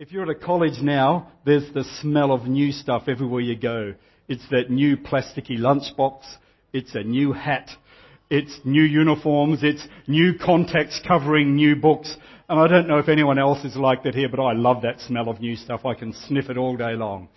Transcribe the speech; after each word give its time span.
If 0.00 0.12
you're 0.12 0.22
at 0.22 0.30
a 0.30 0.34
college 0.34 0.80
now, 0.80 1.30
there's 1.44 1.70
the 1.74 1.84
smell 2.00 2.32
of 2.32 2.46
new 2.46 2.72
stuff 2.72 3.02
everywhere 3.06 3.42
you 3.42 3.54
go. 3.54 3.92
It's 4.28 4.48
that 4.50 4.70
new 4.70 4.96
plasticky 4.96 5.58
lunchbox. 5.58 6.22
It's 6.72 6.94
a 6.94 7.02
new 7.02 7.34
hat. 7.34 7.68
It's 8.30 8.60
new 8.64 8.82
uniforms. 8.82 9.58
It's 9.62 9.86
new 10.06 10.38
contacts 10.38 11.02
covering 11.06 11.54
new 11.54 11.76
books. 11.76 12.16
And 12.48 12.58
I 12.58 12.66
don't 12.66 12.88
know 12.88 12.96
if 12.96 13.10
anyone 13.10 13.38
else 13.38 13.62
is 13.62 13.76
like 13.76 14.04
that 14.04 14.14
here, 14.14 14.30
but 14.30 14.40
I 14.40 14.54
love 14.54 14.80
that 14.84 15.00
smell 15.00 15.28
of 15.28 15.38
new 15.38 15.54
stuff. 15.54 15.84
I 15.84 15.92
can 15.92 16.14
sniff 16.14 16.48
it 16.48 16.56
all 16.56 16.78
day 16.78 16.94
long. 16.94 17.28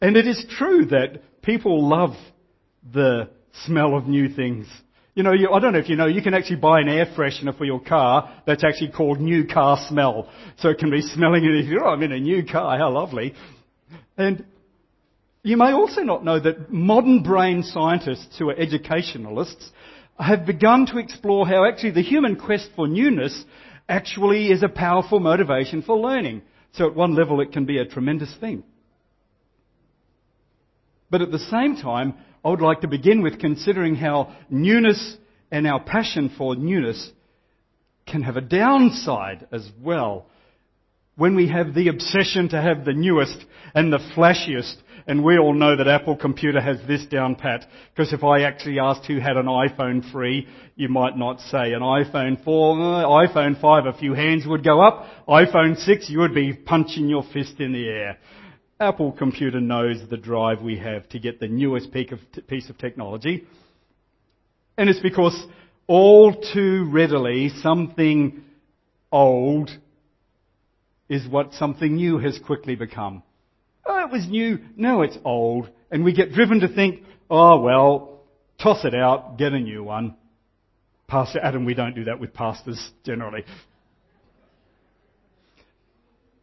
And 0.00 0.16
it 0.16 0.28
is 0.28 0.46
true 0.48 0.84
that 0.90 1.42
people 1.42 1.88
love 1.88 2.14
the 2.92 3.30
smell 3.64 3.96
of 3.96 4.06
new 4.06 4.28
things. 4.28 4.68
You 5.14 5.22
know, 5.22 5.32
you, 5.32 5.50
I 5.50 5.60
don't 5.60 5.72
know 5.72 5.78
if 5.78 5.88
you 5.88 5.94
know, 5.94 6.06
you 6.06 6.22
can 6.22 6.34
actually 6.34 6.56
buy 6.56 6.80
an 6.80 6.88
air 6.88 7.06
freshener 7.06 7.56
for 7.56 7.64
your 7.64 7.80
car 7.80 8.42
that's 8.46 8.64
actually 8.64 8.90
called 8.90 9.20
new 9.20 9.46
car 9.46 9.78
smell. 9.88 10.28
So 10.58 10.70
it 10.70 10.78
can 10.78 10.90
be 10.90 11.02
smelling 11.02 11.44
it. 11.44 11.78
Oh, 11.80 11.88
I'm 11.88 12.02
in 12.02 12.10
a 12.10 12.18
new 12.18 12.44
car. 12.44 12.76
How 12.76 12.90
lovely. 12.90 13.34
And 14.16 14.44
you 15.44 15.56
may 15.56 15.72
also 15.72 16.00
not 16.00 16.24
know 16.24 16.40
that 16.40 16.72
modern 16.72 17.22
brain 17.22 17.62
scientists 17.62 18.36
who 18.38 18.50
are 18.50 18.58
educationalists 18.58 19.70
have 20.18 20.46
begun 20.46 20.86
to 20.86 20.98
explore 20.98 21.46
how 21.46 21.64
actually 21.64 21.92
the 21.92 22.02
human 22.02 22.34
quest 22.34 22.70
for 22.74 22.88
newness 22.88 23.44
actually 23.88 24.50
is 24.50 24.62
a 24.62 24.68
powerful 24.68 25.20
motivation 25.20 25.82
for 25.82 25.96
learning. 25.96 26.42
So 26.72 26.88
at 26.88 26.96
one 26.96 27.14
level 27.14 27.40
it 27.40 27.52
can 27.52 27.66
be 27.66 27.78
a 27.78 27.84
tremendous 27.84 28.34
thing. 28.40 28.64
But 31.08 31.22
at 31.22 31.30
the 31.30 31.38
same 31.38 31.76
time, 31.76 32.14
I 32.44 32.50
would 32.50 32.60
like 32.60 32.82
to 32.82 32.88
begin 32.88 33.22
with 33.22 33.40
considering 33.40 33.94
how 33.94 34.34
newness 34.50 35.16
and 35.50 35.66
our 35.66 35.80
passion 35.80 36.30
for 36.36 36.54
newness 36.54 37.10
can 38.06 38.22
have 38.22 38.36
a 38.36 38.42
downside 38.42 39.48
as 39.50 39.66
well. 39.82 40.26
When 41.16 41.36
we 41.36 41.48
have 41.48 41.74
the 41.74 41.88
obsession 41.88 42.50
to 42.50 42.60
have 42.60 42.84
the 42.84 42.92
newest 42.92 43.38
and 43.74 43.90
the 43.90 44.00
flashiest, 44.14 44.74
and 45.06 45.24
we 45.24 45.38
all 45.38 45.54
know 45.54 45.76
that 45.76 45.88
Apple 45.88 46.16
Computer 46.16 46.60
has 46.60 46.78
this 46.86 47.06
down 47.06 47.36
pat, 47.36 47.66
because 47.94 48.12
if 48.12 48.24
I 48.24 48.42
actually 48.42 48.78
asked 48.78 49.06
who 49.06 49.20
had 49.20 49.36
an 49.36 49.46
iPhone 49.46 50.10
3, 50.10 50.46
you 50.76 50.88
might 50.88 51.16
not 51.16 51.40
say 51.40 51.72
an 51.72 51.80
iPhone 51.82 52.42
4, 52.44 52.78
uh, 52.78 53.26
iPhone 53.26 53.58
5, 53.58 53.86
a 53.86 53.98
few 53.98 54.12
hands 54.12 54.46
would 54.46 54.64
go 54.64 54.82
up, 54.82 55.06
iPhone 55.28 55.78
6, 55.78 56.10
you 56.10 56.18
would 56.18 56.34
be 56.34 56.52
punching 56.52 57.08
your 57.08 57.22
fist 57.32 57.60
in 57.60 57.72
the 57.72 57.88
air. 57.88 58.18
Apple 58.80 59.12
Computer 59.12 59.60
knows 59.60 60.02
the 60.10 60.16
drive 60.16 60.60
we 60.60 60.78
have 60.78 61.08
to 61.10 61.18
get 61.18 61.38
the 61.38 61.46
newest 61.46 61.92
piece 61.92 62.68
of 62.68 62.78
technology. 62.78 63.46
And 64.76 64.90
it's 64.90 65.00
because 65.00 65.46
all 65.86 66.34
too 66.52 66.88
readily 66.90 67.50
something 67.60 68.42
old 69.12 69.70
is 71.08 71.28
what 71.28 71.52
something 71.54 71.94
new 71.94 72.18
has 72.18 72.38
quickly 72.44 72.74
become. 72.74 73.22
Oh, 73.86 74.04
it 74.04 74.10
was 74.10 74.26
new. 74.28 74.58
No, 74.76 75.02
it's 75.02 75.18
old. 75.24 75.70
And 75.90 76.04
we 76.04 76.12
get 76.12 76.32
driven 76.32 76.60
to 76.60 76.68
think, 76.68 77.04
oh 77.30 77.60
well, 77.60 78.22
toss 78.60 78.84
it 78.84 78.94
out, 78.94 79.38
get 79.38 79.52
a 79.52 79.60
new 79.60 79.84
one. 79.84 80.16
Pastor 81.06 81.38
Adam, 81.38 81.64
we 81.64 81.74
don't 81.74 81.94
do 81.94 82.04
that 82.04 82.18
with 82.18 82.34
pastors 82.34 82.90
generally. 83.04 83.44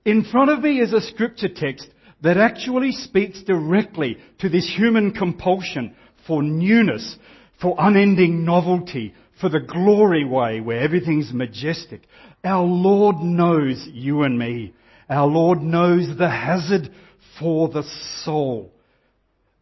In 0.05 0.23
front 0.23 0.49
of 0.49 0.61
me 0.61 0.79
is 0.79 0.93
a 0.93 1.01
scripture 1.01 1.49
text 1.53 1.89
that 2.21 2.37
actually 2.37 2.91
speaks 2.91 3.41
directly 3.43 4.17
to 4.39 4.49
this 4.49 4.71
human 4.75 5.11
compulsion 5.11 5.95
for 6.27 6.43
newness, 6.43 7.15
for 7.59 7.75
unending 7.77 8.45
novelty, 8.45 9.13
for 9.39 9.49
the 9.49 9.59
glory 9.59 10.23
way 10.23 10.61
where 10.61 10.81
everything's 10.81 11.33
majestic. 11.33 12.01
Our 12.43 12.63
Lord 12.63 13.17
knows 13.17 13.87
you 13.91 14.23
and 14.23 14.37
me. 14.37 14.73
Our 15.09 15.27
Lord 15.27 15.61
knows 15.61 16.15
the 16.17 16.29
hazard 16.29 16.89
for 17.39 17.69
the 17.69 17.83
soul 18.23 18.71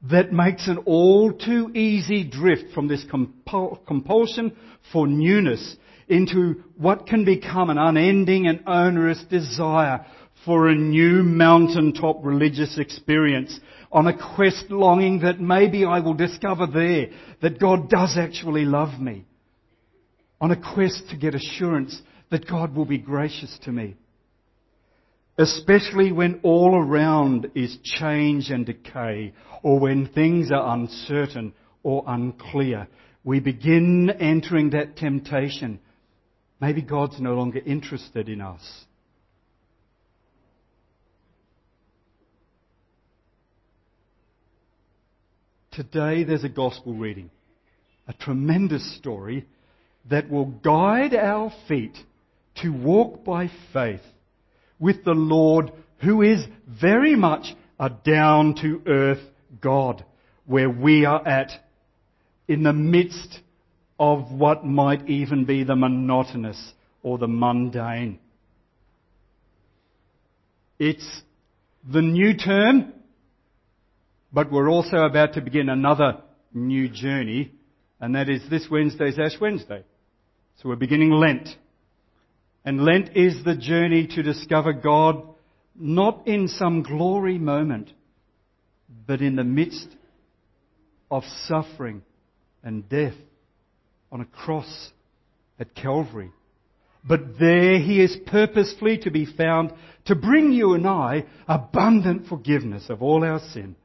that 0.10 0.32
makes 0.32 0.68
an 0.68 0.78
all 0.86 1.34
too 1.34 1.72
easy 1.76 2.24
drift 2.24 2.74
from 2.74 2.88
this 2.88 3.04
compul- 3.06 3.86
compulsion 3.86 4.56
for 4.92 5.08
newness 5.08 5.76
into 6.08 6.64
what 6.78 7.06
can 7.06 7.26
become 7.26 7.70
an 7.70 7.78
unending 7.78 8.48
and 8.48 8.64
onerous 8.66 9.24
desire 9.30 10.06
for 10.46 10.70
a 10.70 10.76
new 10.76 11.24
mountaintop 11.24 12.24
religious 12.24 12.78
experience 12.78 13.60
on 13.92 14.08
a 14.08 14.36
quest 14.36 14.70
longing 14.70 15.20
that 15.22 15.40
maybe 15.40 15.84
I 15.84 16.00
will 16.00 16.14
discover 16.14 16.68
there 16.68 17.08
that 17.42 17.60
God 17.60 17.90
does 17.90 18.18
actually 18.18 18.66
love 18.66 19.00
me. 19.00 19.26
On 20.42 20.52
a 20.52 20.74
quest 20.74 21.10
to 21.10 21.18
get 21.18 21.36
assurance 21.36 22.02
that 22.32 22.48
God 22.48 22.76
will 22.76 22.86
be 22.86 22.98
gracious 22.98 23.58
to 23.64 23.72
me. 23.72 23.96
Especially 25.38 26.12
when 26.12 26.40
all 26.44 26.76
around 26.76 27.52
is 27.56 27.78
change 27.84 28.50
and 28.50 28.66
decay 28.66 29.34
or 29.64 29.80
when 29.80 30.08
things 30.08 30.52
are 30.52 30.76
uncertain 30.76 31.54
or 31.84 32.04
unclear. 32.08 32.88
We 33.24 33.40
begin 33.40 34.10
entering 34.10 34.72
that 34.72 34.98
temptation. 34.98 35.80
Maybe 36.62 36.82
God's 36.82 37.20
no 37.20 37.34
longer 37.34 37.60
interested 37.66 38.30
in 38.30 38.42
us. 38.42 38.86
Today 45.72 46.24
there's 46.24 46.44
a 46.44 46.50
gospel 46.50 46.94
reading, 46.94 47.30
a 48.08 48.14
tremendous 48.14 48.98
story 48.98 49.46
that 50.10 50.30
will 50.30 50.46
guide 50.46 51.14
our 51.14 51.52
feet 51.68 51.96
to 52.62 52.70
walk 52.70 53.24
by 53.24 53.52
faith 53.72 54.02
with 54.80 55.04
the 55.06 55.14
Lord 55.14 55.72
who 56.02 56.22
is 56.22 56.44
very 56.68 57.16
much 57.16 57.56
a 57.80 57.90
down 57.90 58.56
to 58.62 58.82
earth 58.88 59.22
God 59.62 60.04
where 60.46 60.70
we 60.70 61.06
are 61.06 61.26
at 61.28 61.52
in 62.48 62.64
the 62.64 62.74
midst 62.74 63.40
of 64.00 64.32
what 64.32 64.66
might 64.66 65.08
even 65.08 65.46
be 65.46 65.64
the 65.64 65.76
monotonous 65.76 66.74
or 67.04 67.20
the 67.20 67.28
mundane. 67.28 68.18
It's 70.80 71.22
the 71.88 72.02
new 72.02 72.36
term 72.36 72.94
but 74.32 74.52
we're 74.52 74.70
also 74.70 74.98
about 74.98 75.34
to 75.34 75.42
begin 75.42 75.70
another 75.70 76.22
new 76.54 76.88
journey, 76.90 77.52
and 78.00 78.16
that 78.16 78.30
is 78.30 78.42
this 78.50 78.68
Wednesday's 78.70 79.18
Ash 79.18 79.40
Wednesday. 79.40 79.84
So 80.58 80.70
we're 80.70 80.76
beginning 80.76 81.12
Lent. 81.12 81.50
And 82.66 82.84
Lent 82.84 83.16
is 83.16 83.44
the 83.44 83.56
journey 83.56 84.08
to 84.08 84.24
discover 84.24 84.74
God 84.74 85.24
not 85.76 86.28
in 86.28 86.48
some 86.48 86.84
glory 86.84 87.38
moment, 87.38 87.92
but 89.08 89.22
in 89.22 89.36
the 89.36 89.44
midst 89.44 89.88
of 91.10 91.24
suffering 91.48 92.04
and 92.64 92.88
death 92.90 93.16
on 94.12 94.22
a 94.22 94.26
cross 94.26 94.92
at 95.60 95.74
Calvary. 95.74 96.32
But 97.08 97.40
there 97.40 97.80
he 97.80 98.02
is 98.02 98.18
purposefully 98.28 98.98
to 99.00 99.12
be 99.12 99.26
found 99.26 99.72
to 100.06 100.16
bring 100.16 100.52
you 100.52 100.74
and 100.74 100.86
I 100.86 101.26
abundant 101.48 102.28
forgiveness 102.28 102.90
of 102.90 103.02
all 103.02 103.24
our 103.24 103.40
sin 103.40 103.76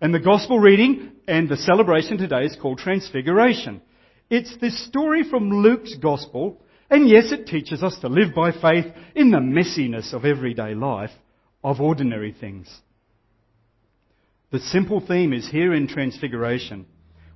and 0.00 0.14
the 0.14 0.20
gospel 0.20 0.58
reading 0.58 1.12
and 1.26 1.48
the 1.48 1.56
celebration 1.56 2.18
today 2.18 2.44
is 2.44 2.56
called 2.60 2.78
Transfiguration. 2.78 3.82
It's 4.30 4.56
this 4.58 4.86
story 4.86 5.24
from 5.28 5.50
Luke's 5.50 5.96
gospel, 5.96 6.60
and 6.88 7.08
yes, 7.08 7.32
it 7.32 7.46
teaches 7.46 7.82
us 7.82 7.98
to 8.00 8.08
live 8.08 8.34
by 8.34 8.52
faith 8.52 8.86
in 9.14 9.30
the 9.30 9.38
messiness 9.38 10.12
of 10.12 10.24
everyday 10.24 10.74
life, 10.74 11.10
of 11.64 11.80
ordinary 11.80 12.32
things. 12.32 12.68
The 14.52 14.60
simple 14.60 15.00
theme 15.00 15.32
is 15.32 15.48
here 15.48 15.74
in 15.74 15.88
Transfiguration. 15.88 16.86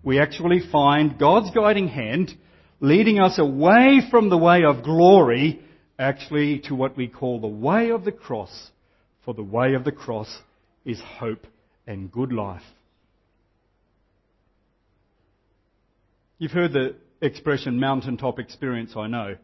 We 0.02 0.20
actually 0.20 0.60
find 0.70 1.18
God's 1.18 1.50
guiding 1.50 1.88
hand 1.88 2.34
leading 2.80 3.20
us 3.20 3.38
away 3.38 4.00
from 4.10 4.28
the 4.28 4.38
way 4.38 4.64
of 4.64 4.82
glory, 4.82 5.60
actually 5.98 6.60
to 6.60 6.74
what 6.74 6.96
we 6.96 7.06
call 7.06 7.40
the 7.40 7.46
way 7.46 7.90
of 7.90 8.04
the 8.04 8.12
cross. 8.12 8.70
For 9.24 9.34
the 9.34 9.42
way 9.42 9.74
of 9.74 9.84
the 9.84 9.92
cross 9.92 10.40
is 10.84 11.00
hope 11.00 11.46
and 11.86 12.10
good 12.10 12.32
life. 12.32 12.62
You've 16.38 16.52
heard 16.52 16.72
the 16.72 16.96
expression 17.20 17.78
mountaintop 17.78 18.38
experience, 18.38 18.94
I 18.96 19.06
know. 19.06 19.36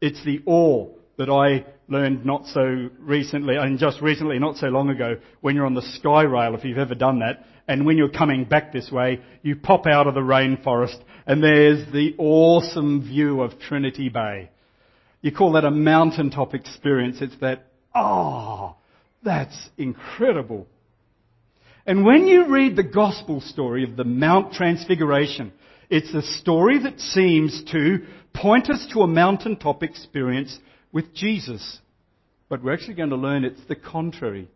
It's 0.00 0.24
the 0.24 0.42
awe 0.46 0.88
that 1.16 1.28
I 1.28 1.64
learned 1.88 2.24
not 2.24 2.46
so 2.46 2.90
recently, 2.98 3.56
and 3.56 3.78
just 3.78 4.00
recently, 4.00 4.38
not 4.38 4.56
so 4.56 4.66
long 4.68 4.90
ago, 4.90 5.16
when 5.40 5.54
you're 5.54 5.66
on 5.66 5.74
the 5.74 5.82
sky 5.82 6.22
rail, 6.22 6.54
if 6.54 6.64
you've 6.64 6.78
ever 6.78 6.94
done 6.94 7.20
that, 7.20 7.44
and 7.68 7.86
when 7.86 7.96
you're 7.96 8.08
coming 8.08 8.44
back 8.44 8.72
this 8.72 8.90
way, 8.90 9.20
you 9.42 9.56
pop 9.56 9.86
out 9.86 10.06
of 10.06 10.14
the 10.14 10.20
rainforest, 10.20 11.00
and 11.26 11.42
there's 11.42 11.90
the 11.92 12.14
awesome 12.18 13.02
view 13.02 13.40
of 13.40 13.58
Trinity 13.58 14.08
Bay. 14.08 14.50
You 15.20 15.32
call 15.32 15.52
that 15.52 15.64
a 15.64 15.70
mountaintop 15.70 16.54
experience. 16.54 17.18
It's 17.20 17.38
that, 17.40 17.66
ah, 17.94 18.74
oh, 18.74 18.76
that's 19.22 19.70
incredible. 19.78 20.66
And 21.86 22.04
when 22.04 22.26
you 22.26 22.46
read 22.48 22.76
the 22.76 22.82
gospel 22.82 23.40
story 23.40 23.84
of 23.84 23.96
the 23.96 24.04
Mount 24.04 24.54
Transfiguration, 24.54 25.52
it's 25.90 26.14
a 26.14 26.22
story 26.22 26.78
that 26.78 26.98
seems 26.98 27.62
to 27.72 28.06
point 28.32 28.70
us 28.70 28.86
to 28.92 29.00
a 29.00 29.06
mountaintop 29.06 29.82
experience 29.82 30.58
with 30.92 31.14
Jesus. 31.14 31.80
but 32.48 32.62
we're 32.62 32.72
actually 32.72 32.94
going 32.94 33.10
to 33.10 33.16
learn 33.16 33.44
it's 33.44 33.64
the 33.68 33.74
contrary. 33.74 34.48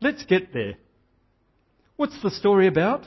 Let's 0.00 0.24
get 0.24 0.52
there. 0.52 0.74
What's 1.96 2.20
the 2.22 2.30
story 2.30 2.66
about? 2.68 3.04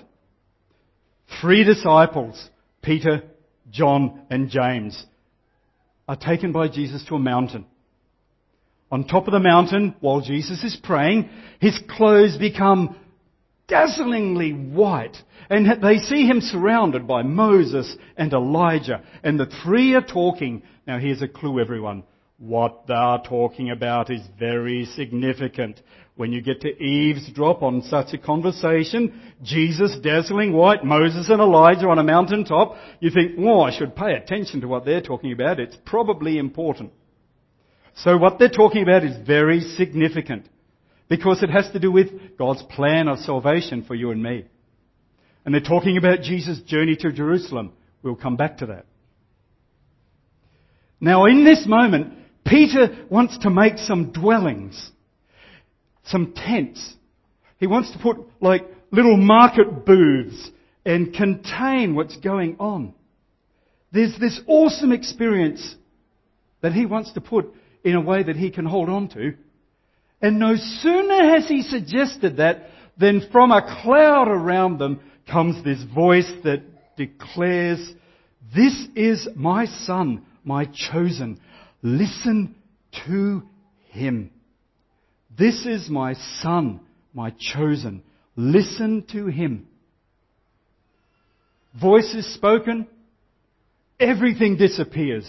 Three 1.39 1.63
disciples, 1.63 2.49
Peter, 2.81 3.23
John, 3.69 4.23
and 4.29 4.49
James, 4.49 5.05
are 6.07 6.15
taken 6.15 6.51
by 6.51 6.67
Jesus 6.67 7.05
to 7.05 7.15
a 7.15 7.19
mountain. 7.19 7.65
On 8.91 9.03
top 9.03 9.27
of 9.27 9.33
the 9.33 9.39
mountain, 9.39 9.95
while 9.99 10.21
Jesus 10.21 10.63
is 10.63 10.77
praying, 10.81 11.29
his 11.59 11.79
clothes 11.89 12.37
become 12.37 12.95
dazzlingly 13.67 14.51
white. 14.51 15.15
And 15.49 15.81
they 15.81 15.97
see 15.97 16.25
him 16.25 16.41
surrounded 16.41 17.07
by 17.07 17.23
Moses 17.23 17.95
and 18.17 18.33
Elijah. 18.33 19.01
And 19.23 19.39
the 19.39 19.51
three 19.63 19.95
are 19.95 20.05
talking. 20.05 20.63
Now 20.87 20.99
here's 20.99 21.21
a 21.21 21.27
clue 21.27 21.59
everyone. 21.59 22.03
What 22.37 22.87
they're 22.87 23.19
talking 23.25 23.69
about 23.69 24.09
is 24.09 24.21
very 24.39 24.85
significant. 24.85 25.81
When 26.15 26.31
you 26.31 26.41
get 26.41 26.61
to 26.61 26.83
eavesdrop 26.83 27.61
on 27.61 27.81
such 27.81 28.13
a 28.13 28.17
conversation, 28.17 29.33
Jesus 29.43 29.97
dazzling 30.01 30.53
white, 30.53 30.83
Moses 30.83 31.29
and 31.29 31.41
Elijah 31.41 31.87
on 31.87 31.99
a 31.99 32.03
mountain 32.03 32.45
top, 32.45 32.75
you 32.99 33.09
think, 33.09 33.33
oh, 33.39 33.61
I 33.61 33.77
should 33.77 33.95
pay 33.95 34.13
attention 34.13 34.61
to 34.61 34.67
what 34.67 34.85
they're 34.85 35.01
talking 35.01 35.31
about. 35.31 35.59
It's 35.59 35.77
probably 35.85 36.37
important. 36.37 36.91
So 37.95 38.17
what 38.17 38.39
they're 38.39 38.49
talking 38.49 38.83
about 38.83 39.03
is 39.03 39.15
very 39.25 39.61
significant 39.61 40.47
because 41.09 41.43
it 41.43 41.49
has 41.49 41.69
to 41.71 41.79
do 41.79 41.91
with 41.91 42.37
God's 42.37 42.63
plan 42.63 43.07
of 43.07 43.19
salvation 43.19 43.83
for 43.83 43.95
you 43.95 44.11
and 44.11 44.21
me. 44.21 44.45
And 45.43 45.53
they're 45.53 45.61
talking 45.61 45.97
about 45.97 46.21
Jesus' 46.21 46.59
journey 46.61 46.95
to 46.97 47.11
Jerusalem. 47.11 47.73
We'll 48.03 48.15
come 48.15 48.37
back 48.37 48.59
to 48.59 48.67
that. 48.67 48.85
Now 51.01 51.25
in 51.25 51.43
this 51.43 51.65
moment, 51.65 52.13
Peter 52.45 53.05
wants 53.09 53.37
to 53.39 53.49
make 53.49 53.77
some 53.77 54.11
dwellings, 54.11 54.91
some 56.03 56.33
tents. 56.33 56.95
He 57.57 57.67
wants 57.67 57.91
to 57.91 57.99
put 57.99 58.17
like 58.41 58.65
little 58.91 59.17
market 59.17 59.85
booths 59.85 60.49
and 60.85 61.13
contain 61.13 61.95
what's 61.95 62.17
going 62.17 62.57
on. 62.59 62.93
There's 63.91 64.17
this 64.19 64.39
awesome 64.47 64.91
experience 64.91 65.75
that 66.61 66.73
he 66.73 66.85
wants 66.85 67.13
to 67.13 67.21
put 67.21 67.53
in 67.83 67.95
a 67.95 68.01
way 68.01 68.23
that 68.23 68.35
he 68.35 68.51
can 68.51 68.65
hold 68.65 68.89
on 68.89 69.09
to. 69.09 69.33
And 70.21 70.39
no 70.39 70.55
sooner 70.55 71.35
has 71.35 71.47
he 71.47 71.61
suggested 71.61 72.37
that 72.37 72.69
than 72.97 73.29
from 73.31 73.51
a 73.51 73.81
cloud 73.81 74.27
around 74.27 74.77
them 74.77 74.99
comes 75.31 75.63
this 75.63 75.81
voice 75.83 76.29
that 76.43 76.61
declares, 76.97 77.93
this 78.53 78.87
is 78.95 79.27
my 79.35 79.65
son, 79.65 80.25
my 80.43 80.65
chosen. 80.65 81.39
Listen 81.81 82.55
to 83.07 83.43
him. 83.89 84.31
This 85.37 85.65
is 85.65 85.89
my 85.89 86.15
son, 86.41 86.81
my 87.13 87.33
chosen. 87.39 88.03
Listen 88.35 89.05
to 89.13 89.27
him. 89.27 89.67
Voice 91.79 92.13
is 92.13 92.33
spoken. 92.33 92.87
Everything 93.99 94.57
disappears. 94.57 95.25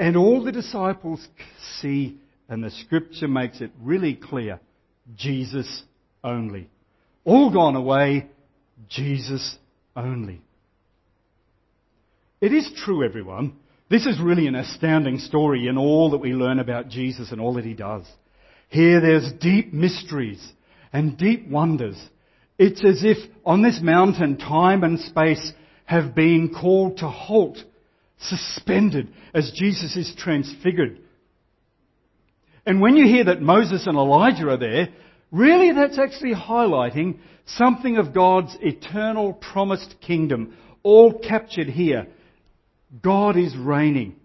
And 0.00 0.16
all 0.16 0.42
the 0.42 0.50
disciples 0.50 1.28
see, 1.78 2.16
and 2.48 2.64
the 2.64 2.70
scripture 2.70 3.28
makes 3.28 3.60
it 3.60 3.70
really 3.82 4.14
clear, 4.14 4.58
Jesus 5.14 5.82
only. 6.24 6.70
All 7.26 7.52
gone 7.52 7.76
away, 7.76 8.30
Jesus 8.88 9.58
only. 9.94 10.40
It 12.40 12.54
is 12.54 12.72
true, 12.82 13.04
everyone. 13.04 13.56
This 13.90 14.06
is 14.06 14.18
really 14.18 14.46
an 14.46 14.54
astounding 14.54 15.18
story 15.18 15.68
in 15.68 15.76
all 15.76 16.12
that 16.12 16.18
we 16.18 16.32
learn 16.32 16.60
about 16.60 16.88
Jesus 16.88 17.30
and 17.30 17.38
all 17.38 17.52
that 17.54 17.66
he 17.66 17.74
does. 17.74 18.06
Here 18.70 19.02
there's 19.02 19.30
deep 19.32 19.74
mysteries 19.74 20.50
and 20.94 21.18
deep 21.18 21.46
wonders. 21.46 22.00
It's 22.58 22.82
as 22.82 23.04
if 23.04 23.18
on 23.44 23.60
this 23.60 23.80
mountain 23.82 24.38
time 24.38 24.82
and 24.82 24.98
space 24.98 25.52
have 25.84 26.14
been 26.14 26.54
called 26.58 26.98
to 26.98 27.08
halt 27.08 27.58
suspended 28.20 29.12
as 29.34 29.52
Jesus 29.54 29.96
is 29.96 30.14
transfigured. 30.16 31.00
And 32.66 32.80
when 32.80 32.96
you 32.96 33.06
hear 33.06 33.24
that 33.24 33.40
Moses 33.40 33.86
and 33.86 33.96
Elijah 33.96 34.48
are 34.50 34.56
there, 34.56 34.88
really 35.30 35.72
that's 35.72 35.98
actually 35.98 36.34
highlighting 36.34 37.18
something 37.46 37.96
of 37.96 38.14
God's 38.14 38.56
eternal 38.60 39.32
promised 39.32 39.96
kingdom, 40.00 40.56
all 40.82 41.18
captured 41.18 41.68
here. 41.68 42.06
God 43.02 43.36
is 43.36 43.56
reigning. 43.56 44.16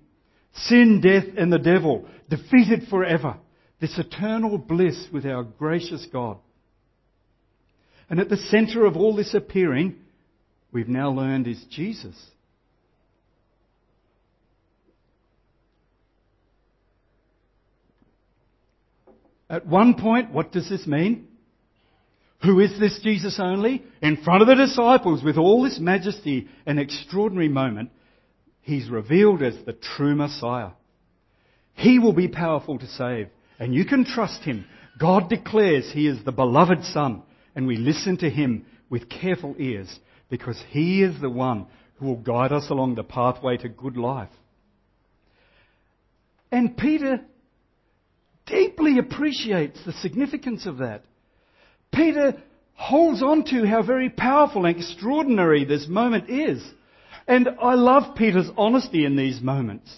Sin, 0.53 1.01
death, 1.01 1.25
and 1.37 1.51
the 1.51 1.59
devil 1.59 2.07
defeated 2.29 2.87
forever. 2.89 3.37
This 3.79 3.97
eternal 3.97 4.57
bliss 4.57 5.07
with 5.11 5.25
our 5.25 5.43
gracious 5.43 6.07
God. 6.11 6.37
And 8.09 8.19
at 8.19 8.29
the 8.29 8.37
center 8.37 8.85
of 8.85 8.95
all 8.95 9.15
this 9.15 9.33
appearing, 9.33 9.95
we've 10.71 10.87
now 10.87 11.09
learned 11.09 11.47
is 11.47 11.63
Jesus. 11.69 12.15
At 19.49 19.67
one 19.67 19.95
point, 19.95 20.31
what 20.31 20.51
does 20.51 20.69
this 20.69 20.87
mean? 20.87 21.27
Who 22.43 22.59
is 22.59 22.79
this 22.79 22.99
Jesus 23.03 23.39
only? 23.39 23.83
In 24.01 24.17
front 24.17 24.41
of 24.41 24.47
the 24.47 24.55
disciples 24.55 25.23
with 25.23 25.37
all 25.37 25.63
this 25.63 25.79
majesty 25.79 26.47
and 26.65 26.79
extraordinary 26.79 27.47
moment, 27.47 27.91
he's 28.61 28.89
revealed 28.89 29.41
as 29.41 29.55
the 29.65 29.73
true 29.73 30.15
Messiah. 30.15 30.71
He 31.73 31.99
will 31.99 32.13
be 32.13 32.27
powerful 32.27 32.79
to 32.79 32.87
save, 32.87 33.29
and 33.59 33.73
you 33.73 33.85
can 33.85 34.05
trust 34.05 34.43
him. 34.43 34.65
God 34.99 35.29
declares 35.29 35.91
he 35.91 36.07
is 36.07 36.23
the 36.23 36.31
beloved 36.31 36.83
Son, 36.85 37.23
and 37.55 37.67
we 37.67 37.77
listen 37.77 38.17
to 38.17 38.29
him 38.29 38.65
with 38.89 39.09
careful 39.09 39.55
ears 39.59 39.99
because 40.29 40.61
he 40.69 41.03
is 41.03 41.19
the 41.19 41.29
one 41.29 41.67
who 41.95 42.05
will 42.07 42.15
guide 42.15 42.51
us 42.51 42.69
along 42.69 42.95
the 42.95 43.03
pathway 43.03 43.57
to 43.57 43.69
good 43.69 43.97
life. 43.97 44.29
And 46.51 46.77
Peter 46.77 47.21
deeply 48.45 48.97
appreciates 48.97 49.83
the 49.85 49.93
significance 49.93 50.65
of 50.65 50.77
that. 50.77 51.03
Peter 51.93 52.41
holds 52.73 53.23
on 53.23 53.43
to 53.45 53.65
how 53.65 53.81
very 53.81 54.09
powerful 54.09 54.65
and 54.65 54.75
extraordinary 54.75 55.65
this 55.65 55.87
moment 55.87 56.29
is. 56.29 56.63
And 57.27 57.49
I 57.61 57.73
love 57.73 58.15
Peter's 58.15 58.49
honesty 58.57 59.05
in 59.05 59.15
these 59.15 59.41
moments. 59.41 59.89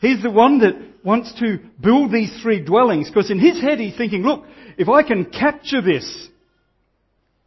He's 0.00 0.22
the 0.22 0.30
one 0.30 0.58
that 0.58 1.04
wants 1.04 1.32
to 1.40 1.58
build 1.80 2.12
these 2.12 2.32
three 2.42 2.64
dwellings 2.64 3.08
because 3.08 3.30
in 3.30 3.38
his 3.38 3.60
head 3.60 3.78
he's 3.78 3.96
thinking, 3.96 4.22
look, 4.22 4.44
if 4.76 4.88
I 4.88 5.02
can 5.02 5.26
capture 5.26 5.80
this, 5.80 6.28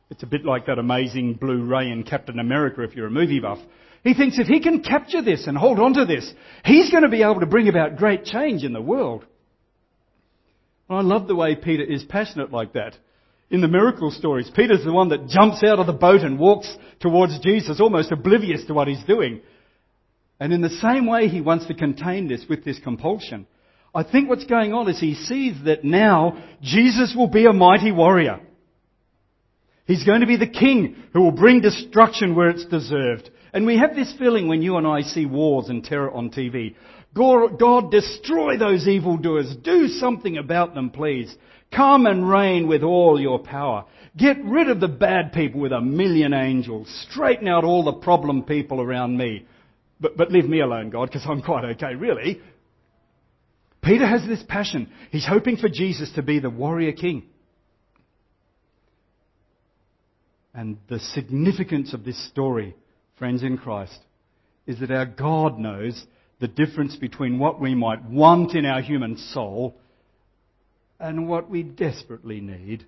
it's 0.10 0.24
a 0.24 0.28
bit 0.28 0.46
like 0.46 0.66
that 0.66 0.80
amazing 0.80 1.36
Blu-ray 1.36 1.92
in 1.92 2.04
Captain 2.04 2.40
America 2.40 2.82
if 2.82 2.96
you're 2.96 3.08
a 3.08 3.12
movie 3.12 3.40
buff. 3.40 3.60
He 4.04 4.14
thinks 4.14 4.40
if 4.40 4.48
he 4.48 4.62
can 4.62 4.82
capture 4.82 5.22
this 5.22 5.46
and 5.46 5.58
hold 5.58 5.80
on 5.80 5.94
to 5.96 6.06
this, 6.06 6.32
he's 6.64 6.90
going 6.90 7.04
to 7.04 7.10
be 7.10 7.22
able 7.22 7.42
to 7.42 7.46
bring 7.46 7.68
about 7.68 7.98
great 7.98 8.24
change 8.24 8.64
in 8.64 8.74
the 8.74 8.82
world. 8.82 9.26
I 10.90 11.02
love 11.02 11.28
the 11.28 11.36
way 11.36 11.56
Peter 11.56 11.84
is 11.84 12.04
passionate 12.04 12.52
like 12.52 12.74
that. 12.74 12.98
In 13.52 13.62
the 13.62 13.68
miracle 13.68 14.12
stories, 14.12 14.50
Peter's 14.56 14.84
the 14.84 14.92
one 14.92 15.10
that 15.10 15.28
jumps 15.28 15.64
out 15.64 15.80
of 15.80 15.88
the 15.88 15.94
boat 15.94 16.22
and 16.22 16.40
walks 16.40 16.76
towards 17.00 17.40
Jesus, 17.40 17.80
almost 17.80 18.12
oblivious 18.12 18.66
to 18.66 18.74
what 18.74 18.88
he's 18.88 19.04
doing. 19.06 19.42
And 20.40 20.54
in 20.54 20.62
the 20.62 20.70
same 20.70 21.06
way, 21.06 21.28
he 21.28 21.42
wants 21.42 21.68
to 21.68 21.74
contain 21.74 22.28
this 22.28 22.46
with 22.50 22.64
this 22.64 22.80
compulsion. 22.80 23.48
I 23.94 24.04
think 24.04 24.30
what's 24.30 24.46
going 24.46 24.74
on 24.74 24.88
is 24.88 25.00
he 25.00 25.16
sees 25.16 25.56
that 25.66 25.84
now 25.84 26.44
Jesus 26.62 27.16
will 27.16 27.28
be 27.28 27.46
a 27.46 27.54
mighty 27.54 27.92
warrior. 27.92 28.40
He's 29.86 30.04
going 30.04 30.22
to 30.22 30.28
be 30.28 30.38
the 30.38 30.48
king 30.48 30.96
who 31.14 31.22
will 31.22 31.32
bring 31.32 31.62
destruction 31.62 32.36
where 32.36 32.50
it's 32.50 32.66
deserved. 32.66 33.30
And 33.54 33.66
we 33.66 33.78
have 33.78 33.96
this 33.96 34.14
feeling 34.18 34.48
when 34.48 34.62
you 34.62 34.78
and 34.78 34.86
I 34.86 35.02
see 35.02 35.26
wars 35.26 35.70
and 35.70 35.84
terror 35.84 36.12
on 36.12 36.30
TV. 36.30 36.76
God, 37.14 37.92
destroy 37.92 38.58
those 38.58 38.88
evildoers. 38.88 39.56
Do 39.64 39.88
something 39.88 40.38
about 40.38 40.76
them, 40.76 40.92
please. 40.92 41.36
Come 41.76 42.06
and 42.06 42.28
reign 42.28 42.68
with 42.68 42.84
all 42.84 43.20
your 43.20 43.40
power. 43.40 43.86
Get 44.18 44.44
rid 44.44 44.70
of 44.70 44.80
the 44.80 44.88
bad 44.88 45.34
people 45.34 45.62
with 45.62 45.72
a 45.72 45.82
million 45.82 46.34
angels. 46.34 46.88
Straighten 47.10 47.48
out 47.48 47.64
all 47.64 47.84
the 47.84 47.94
problem 47.94 48.44
people 48.44 48.82
around 48.82 49.18
me. 49.18 49.46
But, 50.00 50.18
but 50.18 50.32
leave 50.32 50.48
me 50.48 50.62
alone, 50.62 50.90
God, 50.90 51.10
because 51.10 51.26
I'm 51.28 51.42
quite 51.42 51.66
okay, 51.66 51.96
really. 51.96 52.42
Peter 53.82 54.08
has 54.08 54.26
this 54.28 54.44
passion. 54.48 54.90
He's 55.12 55.26
hoping 55.26 55.58
for 55.58 55.70
Jesus 55.70 56.12
to 56.14 56.22
be 56.22 56.40
the 56.40 56.50
warrior 56.50 56.92
king. 56.92 57.24
And 60.54 60.78
the 60.90 61.00
significance 61.00 61.94
of 61.94 62.04
this 62.04 62.22
story, 62.30 62.76
friends 63.20 63.44
in 63.44 63.58
Christ, 63.58 64.00
is 64.66 64.80
that 64.80 64.92
our 64.92 65.06
God 65.06 65.60
knows 65.60 66.06
the 66.40 66.48
difference 66.48 66.96
between 66.96 67.38
what 67.38 67.60
we 67.60 67.76
might 67.76 68.04
want 68.04 68.56
in 68.56 68.66
our 68.66 68.82
human 68.82 69.18
soul 69.18 69.76
and 71.00 71.28
what 71.28 71.50
we 71.50 71.64
desperately 71.64 72.40
need 72.40 72.86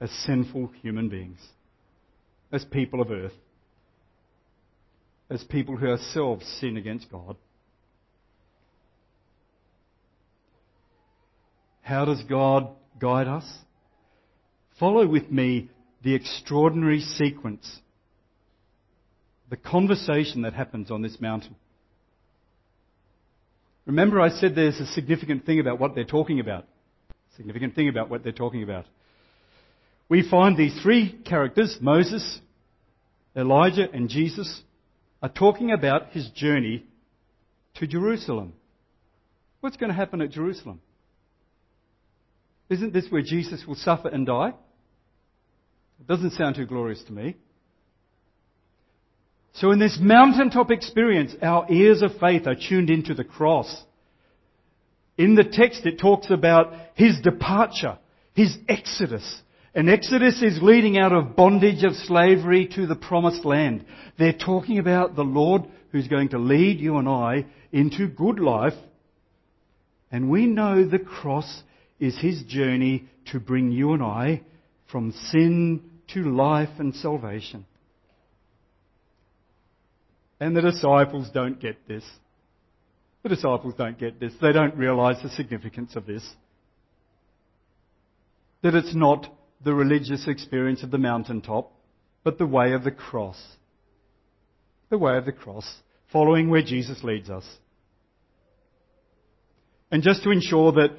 as 0.00 0.10
sinful 0.26 0.70
human 0.82 1.08
beings, 1.08 1.38
as 2.52 2.64
people 2.64 3.00
of 3.00 3.10
earth, 3.10 3.32
as 5.30 5.42
people 5.44 5.76
who 5.76 5.88
ourselves 5.88 6.46
sin 6.60 6.76
against 6.76 7.10
God. 7.10 7.36
How 11.80 12.04
does 12.04 12.22
God 12.28 12.68
guide 12.98 13.28
us? 13.28 13.44
Follow 14.78 15.06
with 15.06 15.30
me 15.30 15.70
the 16.02 16.14
extraordinary 16.14 17.00
sequence, 17.00 17.80
the 19.52 19.56
conversation 19.58 20.42
that 20.42 20.54
happens 20.54 20.90
on 20.90 21.02
this 21.02 21.20
mountain. 21.20 21.54
Remember, 23.84 24.18
I 24.18 24.30
said 24.30 24.54
there's 24.54 24.80
a 24.80 24.86
significant 24.86 25.44
thing 25.44 25.60
about 25.60 25.78
what 25.78 25.94
they're 25.94 26.04
talking 26.04 26.40
about. 26.40 26.64
Significant 27.36 27.74
thing 27.74 27.90
about 27.90 28.08
what 28.08 28.24
they're 28.24 28.32
talking 28.32 28.62
about. 28.62 28.86
We 30.08 30.26
find 30.26 30.56
these 30.56 30.80
three 30.82 31.20
characters, 31.26 31.76
Moses, 31.82 32.40
Elijah, 33.36 33.90
and 33.92 34.08
Jesus, 34.08 34.62
are 35.22 35.28
talking 35.28 35.70
about 35.70 36.12
his 36.12 36.30
journey 36.30 36.86
to 37.74 37.86
Jerusalem. 37.86 38.54
What's 39.60 39.76
going 39.76 39.90
to 39.90 39.96
happen 39.96 40.22
at 40.22 40.30
Jerusalem? 40.30 40.80
Isn't 42.70 42.94
this 42.94 43.04
where 43.10 43.20
Jesus 43.20 43.66
will 43.66 43.74
suffer 43.74 44.08
and 44.08 44.24
die? 44.24 44.54
It 46.00 46.06
doesn't 46.06 46.32
sound 46.32 46.56
too 46.56 46.64
glorious 46.64 47.02
to 47.04 47.12
me. 47.12 47.36
So 49.54 49.70
in 49.70 49.78
this 49.78 49.98
mountaintop 50.00 50.70
experience, 50.70 51.34
our 51.42 51.66
ears 51.70 52.02
of 52.02 52.16
faith 52.18 52.46
are 52.46 52.54
tuned 52.54 52.90
into 52.90 53.14
the 53.14 53.24
cross. 53.24 53.82
In 55.18 55.34
the 55.34 55.44
text, 55.44 55.84
it 55.84 55.98
talks 55.98 56.30
about 56.30 56.72
his 56.94 57.20
departure, 57.20 57.98
his 58.34 58.56
exodus. 58.68 59.42
And 59.74 59.88
exodus 59.88 60.42
is 60.42 60.62
leading 60.62 60.98
out 60.98 61.12
of 61.12 61.36
bondage 61.36 61.84
of 61.84 61.94
slavery 61.94 62.66
to 62.74 62.86
the 62.86 62.96
promised 62.96 63.44
land. 63.44 63.84
They're 64.18 64.32
talking 64.32 64.78
about 64.78 65.16
the 65.16 65.24
Lord 65.24 65.62
who's 65.90 66.08
going 66.08 66.30
to 66.30 66.38
lead 66.38 66.80
you 66.80 66.96
and 66.96 67.08
I 67.08 67.46
into 67.70 68.06
good 68.08 68.38
life. 68.38 68.74
And 70.10 70.30
we 70.30 70.46
know 70.46 70.84
the 70.84 70.98
cross 70.98 71.62
is 72.00 72.18
his 72.18 72.42
journey 72.42 73.04
to 73.30 73.40
bring 73.40 73.70
you 73.70 73.92
and 73.92 74.02
I 74.02 74.42
from 74.90 75.12
sin 75.30 75.82
to 76.08 76.22
life 76.22 76.68
and 76.78 76.94
salvation. 76.94 77.66
And 80.42 80.56
the 80.56 80.60
disciples 80.60 81.30
don't 81.32 81.60
get 81.60 81.86
this. 81.86 82.02
The 83.22 83.28
disciples 83.28 83.74
don't 83.78 83.96
get 83.96 84.18
this. 84.18 84.32
They 84.42 84.50
don't 84.50 84.76
realize 84.76 85.22
the 85.22 85.28
significance 85.28 85.94
of 85.94 86.04
this. 86.04 86.28
That 88.62 88.74
it's 88.74 88.92
not 88.92 89.32
the 89.64 89.72
religious 89.72 90.26
experience 90.26 90.82
of 90.82 90.90
the 90.90 90.98
mountaintop, 90.98 91.70
but 92.24 92.38
the 92.38 92.46
way 92.46 92.72
of 92.72 92.82
the 92.82 92.90
cross. 92.90 93.40
The 94.90 94.98
way 94.98 95.16
of 95.16 95.26
the 95.26 95.32
cross, 95.32 95.76
following 96.10 96.50
where 96.50 96.62
Jesus 96.62 97.04
leads 97.04 97.30
us. 97.30 97.44
And 99.92 100.02
just 100.02 100.24
to 100.24 100.32
ensure 100.32 100.72
that, 100.72 100.90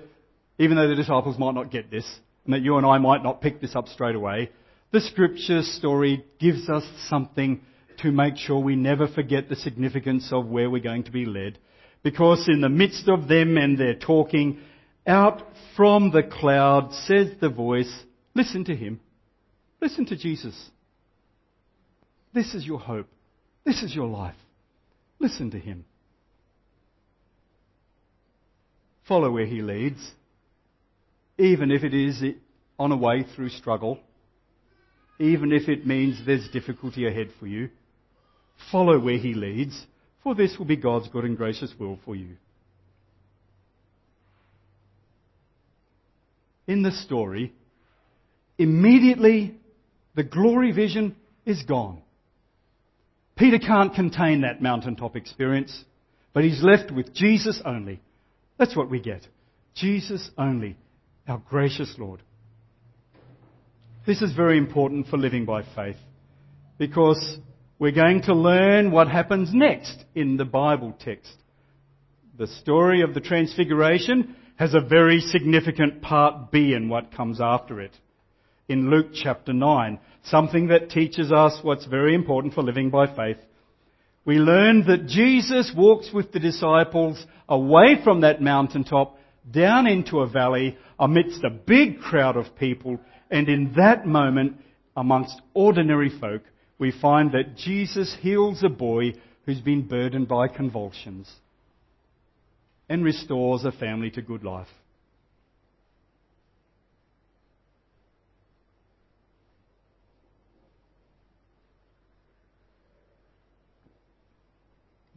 even 0.57 0.77
though 0.77 0.87
the 0.87 0.95
disciples 0.95 1.37
might 1.37 1.53
not 1.53 1.69
get 1.69 1.91
this, 1.91 2.09
and 2.45 2.53
that 2.53 2.61
you 2.61 2.77
and 2.77 2.85
I 2.85 2.97
might 2.97 3.23
not 3.23 3.41
pick 3.41 3.59
this 3.59 3.75
up 3.75 3.89
straight 3.89 4.15
away, 4.15 4.51
the 4.91 5.01
scripture 5.01 5.63
story 5.63 6.23
gives 6.39 6.69
us 6.69 6.85
something 7.09 7.59
to 7.99 8.11
make 8.11 8.37
sure 8.37 8.59
we 8.59 8.75
never 8.75 9.07
forget 9.07 9.49
the 9.49 9.55
significance 9.55 10.29
of 10.31 10.47
where 10.47 10.69
we're 10.69 10.81
going 10.81 11.03
to 11.03 11.11
be 11.11 11.25
led. 11.25 11.59
Because 12.03 12.47
in 12.47 12.61
the 12.61 12.69
midst 12.69 13.07
of 13.07 13.27
them 13.27 13.57
and 13.57 13.77
their 13.77 13.95
talking, 13.95 14.59
out 15.07 15.41
from 15.75 16.11
the 16.11 16.23
cloud 16.23 16.93
says 16.93 17.29
the 17.39 17.49
voice, 17.49 17.91
listen 18.33 18.65
to 18.65 18.75
him. 18.75 18.99
Listen 19.81 20.05
to 20.07 20.17
Jesus. 20.17 20.69
This 22.33 22.53
is 22.53 22.65
your 22.65 22.79
hope. 22.79 23.07
This 23.65 23.83
is 23.83 23.95
your 23.95 24.07
life. 24.07 24.35
Listen 25.19 25.51
to 25.51 25.59
him. 25.59 25.85
Follow 29.07 29.31
where 29.31 29.45
he 29.45 29.61
leads, 29.61 30.11
even 31.37 31.71
if 31.71 31.83
it 31.83 31.93
is 31.93 32.23
on 32.79 32.91
a 32.91 32.97
way 32.97 33.25
through 33.35 33.49
struggle, 33.49 33.99
even 35.19 35.51
if 35.51 35.67
it 35.69 35.85
means 35.85 36.25
there's 36.25 36.47
difficulty 36.49 37.07
ahead 37.07 37.29
for 37.39 37.47
you. 37.47 37.69
Follow 38.71 38.99
where 38.99 39.17
he 39.17 39.33
leads, 39.33 39.85
for 40.23 40.35
this 40.35 40.57
will 40.57 40.65
be 40.65 40.75
God's 40.75 41.07
good 41.09 41.25
and 41.25 41.37
gracious 41.37 41.73
will 41.79 41.99
for 42.05 42.15
you. 42.15 42.37
In 46.65 46.81
the 46.81 46.91
story, 46.91 47.53
immediately 48.57 49.55
the 50.15 50.23
glory 50.23 50.71
vision 50.71 51.15
is 51.45 51.63
gone. 51.63 52.01
Peter 53.35 53.59
can't 53.59 53.93
contain 53.93 54.41
that 54.41 54.61
mountaintop 54.61 55.15
experience, 55.15 55.83
but 56.33 56.43
he's 56.43 56.63
left 56.63 56.91
with 56.91 57.13
Jesus 57.13 57.61
only. 57.65 57.99
That's 58.57 58.75
what 58.75 58.89
we 58.89 58.99
get. 58.99 59.27
Jesus 59.75 60.29
only, 60.37 60.77
our 61.27 61.41
gracious 61.49 61.95
Lord. 61.97 62.21
This 64.05 64.21
is 64.21 64.33
very 64.33 64.57
important 64.57 65.07
for 65.07 65.17
living 65.17 65.45
by 65.45 65.63
faith 65.75 65.95
because 66.77 67.37
we're 67.79 67.91
going 67.91 68.21
to 68.23 68.33
learn 68.33 68.91
what 68.91 69.07
happens 69.07 69.49
next 69.53 70.05
in 70.15 70.37
the 70.37 70.45
Bible 70.45 70.95
text. 70.99 71.33
The 72.37 72.47
story 72.47 73.01
of 73.01 73.13
the 73.13 73.19
Transfiguration 73.19 74.35
has 74.57 74.73
a 74.73 74.81
very 74.81 75.19
significant 75.19 76.01
part 76.01 76.51
B 76.51 76.73
in 76.73 76.89
what 76.89 77.13
comes 77.13 77.41
after 77.41 77.81
it. 77.81 77.95
In 78.69 78.89
Luke 78.89 79.07
chapter 79.13 79.53
9, 79.53 79.99
something 80.23 80.67
that 80.67 80.89
teaches 80.89 81.31
us 81.31 81.59
what's 81.63 81.85
very 81.85 82.15
important 82.15 82.53
for 82.53 82.63
living 82.63 82.89
by 82.89 83.13
faith. 83.13 83.37
We 84.25 84.35
learn 84.35 84.85
that 84.87 85.07
Jesus 85.07 85.73
walks 85.75 86.11
with 86.13 86.31
the 86.31 86.39
disciples 86.39 87.25
away 87.49 87.97
from 88.03 88.21
that 88.21 88.41
mountaintop 88.41 89.17
down 89.51 89.87
into 89.87 90.19
a 90.19 90.29
valley 90.29 90.77
amidst 90.97 91.43
a 91.43 91.49
big 91.49 91.99
crowd 91.99 92.37
of 92.37 92.55
people 92.55 92.99
and 93.29 93.49
in 93.49 93.73
that 93.75 94.05
moment 94.05 94.57
amongst 94.95 95.41
ordinary 95.53 96.09
folk 96.21 96.43
we 96.83 96.91
find 96.91 97.31
that 97.31 97.55
Jesus 97.55 98.13
heals 98.19 98.61
a 98.61 98.67
boy 98.67 99.13
who's 99.45 99.61
been 99.61 99.87
burdened 99.87 100.27
by 100.27 100.49
convulsions 100.49 101.31
and 102.89 103.05
restores 103.05 103.63
a 103.63 103.71
family 103.71 104.11
to 104.11 104.21
good 104.21 104.43
life. 104.43 104.67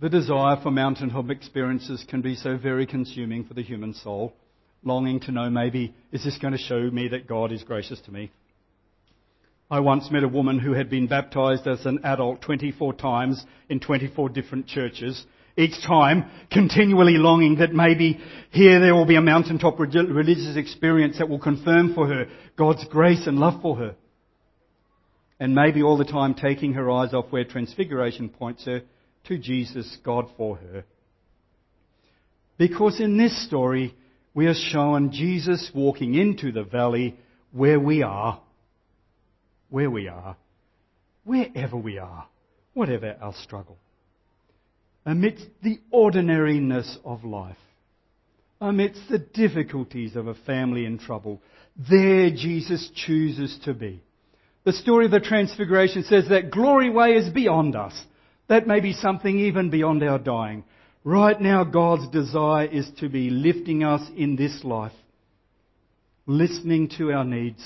The 0.00 0.08
desire 0.08 0.58
for 0.62 0.70
mountaintop 0.70 1.30
experiences 1.30 2.06
can 2.08 2.20
be 2.20 2.36
so 2.36 2.56
very 2.56 2.86
consuming 2.86 3.42
for 3.42 3.54
the 3.54 3.62
human 3.64 3.92
soul, 3.92 4.34
longing 4.84 5.18
to 5.22 5.32
know 5.32 5.50
maybe, 5.50 5.96
is 6.12 6.22
this 6.22 6.38
going 6.38 6.52
to 6.52 6.58
show 6.58 6.88
me 6.92 7.08
that 7.08 7.26
God 7.26 7.50
is 7.50 7.64
gracious 7.64 8.00
to 8.02 8.12
me? 8.12 8.30
I 9.68 9.80
once 9.80 10.10
met 10.12 10.22
a 10.22 10.28
woman 10.28 10.60
who 10.60 10.74
had 10.74 10.88
been 10.88 11.08
baptized 11.08 11.66
as 11.66 11.86
an 11.86 12.00
adult 12.04 12.40
24 12.42 12.94
times 12.94 13.44
in 13.68 13.80
24 13.80 14.28
different 14.28 14.68
churches, 14.68 15.26
each 15.56 15.82
time 15.84 16.30
continually 16.52 17.16
longing 17.16 17.56
that 17.56 17.72
maybe 17.72 18.20
here 18.50 18.78
there 18.78 18.94
will 18.94 19.06
be 19.06 19.16
a 19.16 19.22
mountaintop 19.22 19.80
religious 19.80 20.56
experience 20.56 21.18
that 21.18 21.28
will 21.28 21.40
confirm 21.40 21.94
for 21.94 22.06
her 22.06 22.26
God's 22.56 22.84
grace 22.84 23.26
and 23.26 23.38
love 23.38 23.60
for 23.60 23.76
her. 23.76 23.96
And 25.40 25.54
maybe 25.54 25.82
all 25.82 25.98
the 25.98 26.04
time 26.04 26.34
taking 26.34 26.74
her 26.74 26.88
eyes 26.88 27.12
off 27.12 27.26
where 27.30 27.44
transfiguration 27.44 28.28
points 28.28 28.66
her 28.66 28.82
to 29.24 29.36
Jesus, 29.36 29.98
God 30.04 30.26
for 30.36 30.56
her. 30.56 30.84
Because 32.56 33.00
in 33.00 33.18
this 33.18 33.46
story, 33.46 33.96
we 34.32 34.46
are 34.46 34.54
shown 34.54 35.10
Jesus 35.10 35.72
walking 35.74 36.14
into 36.14 36.52
the 36.52 36.62
valley 36.62 37.16
where 37.50 37.80
we 37.80 38.04
are 38.04 38.40
where 39.70 39.90
we 39.90 40.08
are, 40.08 40.36
wherever 41.24 41.76
we 41.76 41.98
are, 41.98 42.26
whatever 42.74 43.16
our 43.20 43.34
struggle. 43.34 43.76
Amidst 45.04 45.46
the 45.62 45.78
ordinariness 45.90 46.98
of 47.04 47.24
life, 47.24 47.56
amidst 48.60 49.08
the 49.08 49.18
difficulties 49.18 50.16
of 50.16 50.26
a 50.26 50.34
family 50.34 50.84
in 50.84 50.98
trouble, 50.98 51.40
there 51.76 52.30
Jesus 52.30 52.90
chooses 52.94 53.58
to 53.64 53.74
be. 53.74 54.02
The 54.64 54.72
story 54.72 55.04
of 55.04 55.12
the 55.12 55.20
Transfiguration 55.20 56.02
says 56.02 56.28
that 56.28 56.50
glory 56.50 56.90
way 56.90 57.12
is 57.12 57.30
beyond 57.30 57.76
us. 57.76 57.94
That 58.48 58.66
may 58.66 58.80
be 58.80 58.94
something 58.94 59.38
even 59.38 59.70
beyond 59.70 60.02
our 60.02 60.18
dying. 60.18 60.64
Right 61.04 61.40
now, 61.40 61.62
God's 61.62 62.08
desire 62.08 62.66
is 62.66 62.90
to 62.98 63.08
be 63.08 63.30
lifting 63.30 63.84
us 63.84 64.02
in 64.16 64.34
this 64.34 64.64
life, 64.64 64.92
listening 66.26 66.88
to 66.98 67.12
our 67.12 67.24
needs, 67.24 67.64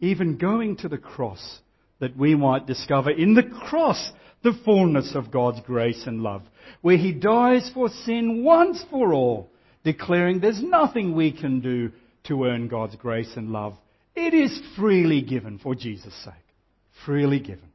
even 0.00 0.36
going 0.36 0.76
to 0.78 0.88
the 0.88 0.98
cross, 0.98 1.60
that 1.98 2.16
we 2.16 2.34
might 2.34 2.66
discover 2.66 3.10
in 3.10 3.34
the 3.34 3.42
cross 3.42 4.12
the 4.42 4.52
fullness 4.64 5.14
of 5.14 5.30
God's 5.30 5.60
grace 5.60 6.04
and 6.06 6.22
love, 6.22 6.42
where 6.82 6.98
He 6.98 7.12
dies 7.12 7.70
for 7.72 7.88
sin 7.88 8.44
once 8.44 8.84
for 8.90 9.12
all, 9.12 9.50
declaring 9.84 10.40
there's 10.40 10.62
nothing 10.62 11.14
we 11.14 11.32
can 11.32 11.60
do 11.60 11.90
to 12.24 12.44
earn 12.44 12.68
God's 12.68 12.96
grace 12.96 13.32
and 13.36 13.50
love. 13.50 13.74
It 14.14 14.34
is 14.34 14.60
freely 14.76 15.22
given 15.22 15.58
for 15.58 15.74
Jesus' 15.74 16.14
sake. 16.24 16.34
Freely 17.04 17.38
given. 17.38 17.68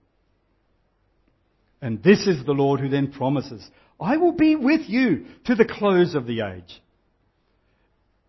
And 1.81 2.03
this 2.03 2.27
is 2.27 2.45
the 2.45 2.51
Lord 2.51 2.79
who 2.79 2.89
then 2.89 3.11
promises, 3.11 3.67
I 3.99 4.17
will 4.17 4.33
be 4.33 4.55
with 4.55 4.81
you 4.87 5.25
to 5.45 5.55
the 5.55 5.65
close 5.65 6.15
of 6.15 6.25
the 6.25 6.41
age. 6.41 6.81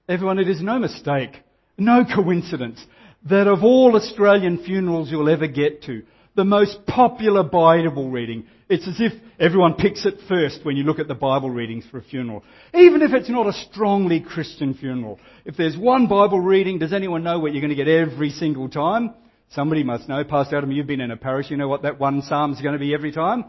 Everyone, 0.08 0.38
it 0.38 0.48
is 0.48 0.60
no 0.60 0.78
mistake, 0.78 1.30
no 1.78 2.04
coincidence 2.04 2.84
that 3.28 3.46
of 3.46 3.62
all 3.62 3.96
Australian 3.96 4.64
funerals 4.64 5.10
you'll 5.10 5.28
ever 5.28 5.46
get 5.46 5.82
to, 5.84 6.02
the 6.34 6.44
most 6.44 6.86
popular 6.86 7.42
Bible 7.42 8.10
reading, 8.10 8.46
it's 8.68 8.88
as 8.88 8.96
if 8.98 9.12
everyone 9.38 9.74
picks 9.74 10.06
it 10.06 10.14
first 10.28 10.64
when 10.64 10.76
you 10.76 10.84
look 10.84 10.98
at 10.98 11.08
the 11.08 11.14
Bible 11.14 11.50
readings 11.50 11.84
for 11.90 11.98
a 11.98 12.02
funeral. 12.02 12.42
Even 12.72 13.02
if 13.02 13.12
it's 13.12 13.28
not 13.28 13.46
a 13.46 13.52
strongly 13.52 14.20
Christian 14.20 14.72
funeral. 14.74 15.20
If 15.44 15.56
there's 15.56 15.76
one 15.76 16.06
Bible 16.06 16.40
reading, 16.40 16.78
does 16.78 16.92
anyone 16.92 17.22
know 17.22 17.38
what 17.38 17.52
you're 17.52 17.60
going 17.60 17.76
to 17.76 17.76
get 17.76 17.88
every 17.88 18.30
single 18.30 18.68
time? 18.68 19.12
Somebody 19.50 19.82
must 19.82 20.08
know. 20.08 20.24
Pastor 20.24 20.56
Adam, 20.56 20.72
you've 20.72 20.86
been 20.86 21.02
in 21.02 21.10
a 21.10 21.16
parish. 21.16 21.50
You 21.50 21.58
know 21.58 21.68
what 21.68 21.82
that 21.82 22.00
one 22.00 22.22
psalm 22.22 22.54
is 22.54 22.62
going 22.62 22.72
to 22.72 22.78
be 22.78 22.94
every 22.94 23.12
time? 23.12 23.44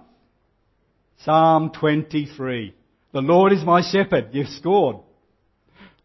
Psalm 1.24 1.72
23. 1.72 2.75
The 3.13 3.22
Lord 3.22 3.53
is 3.53 3.63
my 3.63 3.82
shepherd. 3.82 4.30
You've 4.34 4.50
scored. 4.50 4.98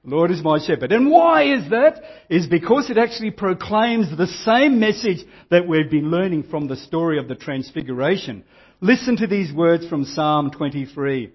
Lord 0.08 0.30
is 0.30 0.42
my 0.42 0.58
shepherd. 0.58 0.90
And 0.90 1.10
why 1.10 1.54
is 1.54 1.68
that? 1.70 2.00
Is 2.30 2.46
because 2.46 2.88
it 2.88 2.96
actually 2.96 3.30
proclaims 3.30 4.16
the 4.16 4.26
same 4.26 4.80
message 4.80 5.18
that 5.50 5.68
we've 5.68 5.90
been 5.90 6.10
learning 6.10 6.44
from 6.44 6.66
the 6.66 6.76
story 6.76 7.18
of 7.18 7.28
the 7.28 7.34
transfiguration. 7.34 8.44
Listen 8.80 9.16
to 9.18 9.26
these 9.26 9.52
words 9.52 9.86
from 9.86 10.04
Psalm 10.04 10.50
23. 10.50 11.32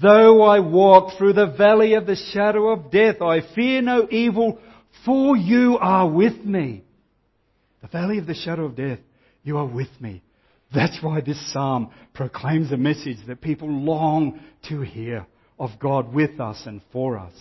Though 0.00 0.42
I 0.42 0.60
walk 0.60 1.18
through 1.18 1.34
the 1.34 1.54
valley 1.58 1.94
of 1.94 2.06
the 2.06 2.16
shadow 2.16 2.68
of 2.68 2.90
death, 2.90 3.20
I 3.20 3.40
fear 3.54 3.82
no 3.82 4.08
evil, 4.10 4.58
for 5.04 5.36
you 5.36 5.76
are 5.78 6.08
with 6.08 6.44
me. 6.44 6.84
The 7.82 7.88
valley 7.88 8.18
of 8.18 8.26
the 8.26 8.34
shadow 8.34 8.64
of 8.64 8.76
death, 8.76 9.00
you 9.42 9.58
are 9.58 9.66
with 9.66 9.88
me. 10.00 10.22
That's 10.72 11.02
why 11.02 11.20
this 11.20 11.52
psalm 11.52 11.90
proclaims 12.14 12.72
a 12.72 12.76
message 12.76 13.18
that 13.26 13.42
people 13.42 13.68
long 13.68 14.40
to 14.68 14.80
hear 14.80 15.26
of 15.58 15.70
God 15.78 16.14
with 16.14 16.40
us 16.40 16.62
and 16.64 16.80
for 16.92 17.18
us. 17.18 17.34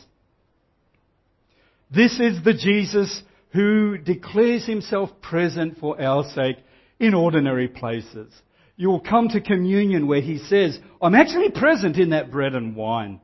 This 1.94 2.20
is 2.20 2.42
the 2.44 2.54
Jesus 2.54 3.22
who 3.52 3.98
declares 3.98 4.66
himself 4.66 5.10
present 5.22 5.78
for 5.78 6.02
our 6.02 6.24
sake 6.24 6.58
in 7.00 7.14
ordinary 7.14 7.68
places. 7.68 8.34
You 8.78 8.90
will 8.90 9.02
come 9.02 9.28
to 9.30 9.42
communion 9.42 10.08
where 10.08 10.22
he 10.22 10.38
says, 10.38 10.80
I'm 11.02 11.16
actually 11.16 11.52
present 11.52 11.98
in 11.98 12.12
that 12.12 12.32
bread 12.32 12.56
and 12.56 12.76
wine. 12.76 13.20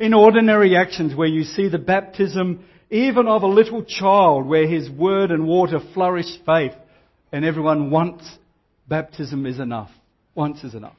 In 0.00 0.14
ordinary 0.14 0.76
actions 0.76 1.14
where 1.14 1.28
you 1.28 1.44
see 1.44 1.68
the 1.68 1.78
baptism 1.78 2.64
even 2.90 3.26
of 3.26 3.42
a 3.42 3.46
little 3.46 3.84
child 3.84 4.46
where 4.46 4.66
his 4.66 4.90
word 4.90 5.30
and 5.30 5.46
water 5.46 5.78
flourish 5.94 6.38
faith 6.46 6.72
and 7.30 7.44
everyone 7.44 7.90
wants 7.90 8.24
baptism 8.88 9.46
is 9.46 9.58
enough. 9.58 9.90
Once 10.34 10.64
is 10.64 10.74
enough. 10.74 10.96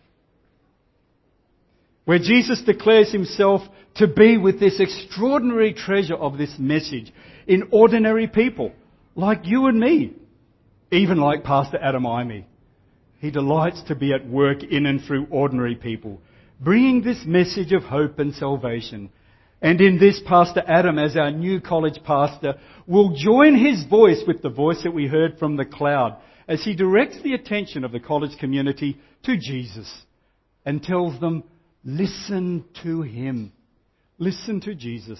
Where 2.05 2.19
Jesus 2.19 2.61
declares 2.61 3.11
himself 3.11 3.61
to 3.95 4.07
be 4.07 4.37
with 4.37 4.59
this 4.59 4.79
extraordinary 4.79 5.73
treasure 5.73 6.15
of 6.15 6.37
this 6.37 6.53
message 6.57 7.13
in 7.47 7.69
ordinary 7.71 8.27
people, 8.27 8.71
like 9.15 9.45
you 9.45 9.67
and 9.67 9.79
me, 9.79 10.13
even 10.91 11.17
like 11.17 11.43
Pastor 11.43 11.77
Adam 11.81 12.03
Imey. 12.03 12.45
He 13.19 13.31
delights 13.31 13.83
to 13.83 13.95
be 13.95 14.13
at 14.13 14.27
work 14.27 14.63
in 14.63 14.85
and 14.85 15.01
through 15.01 15.27
ordinary 15.29 15.75
people, 15.75 16.21
bringing 16.59 17.01
this 17.01 17.23
message 17.25 17.71
of 17.71 17.83
hope 17.83 18.19
and 18.19 18.33
salvation. 18.33 19.09
And 19.61 19.79
in 19.79 19.97
this, 19.97 20.21
Pastor 20.25 20.61
Adam, 20.67 20.99
as 20.99 21.15
our 21.15 21.31
new 21.31 21.61
college 21.61 21.99
pastor, 22.03 22.55
will 22.85 23.15
join 23.15 23.55
his 23.55 23.85
voice 23.85 24.21
with 24.27 24.41
the 24.41 24.49
voice 24.49 24.83
that 24.83 24.93
we 24.93 25.07
heard 25.07 25.39
from 25.39 25.55
the 25.55 25.63
cloud 25.63 26.17
as 26.49 26.63
he 26.65 26.75
directs 26.75 27.21
the 27.23 27.33
attention 27.33 27.85
of 27.85 27.93
the 27.93 27.99
college 28.01 28.37
community 28.39 28.99
to 29.23 29.37
Jesus 29.37 29.89
and 30.65 30.83
tells 30.83 31.17
them, 31.21 31.43
listen 31.83 32.65
to 32.83 33.01
him. 33.01 33.51
Listen 34.17 34.61
to 34.61 34.75
Jesus. 34.75 35.19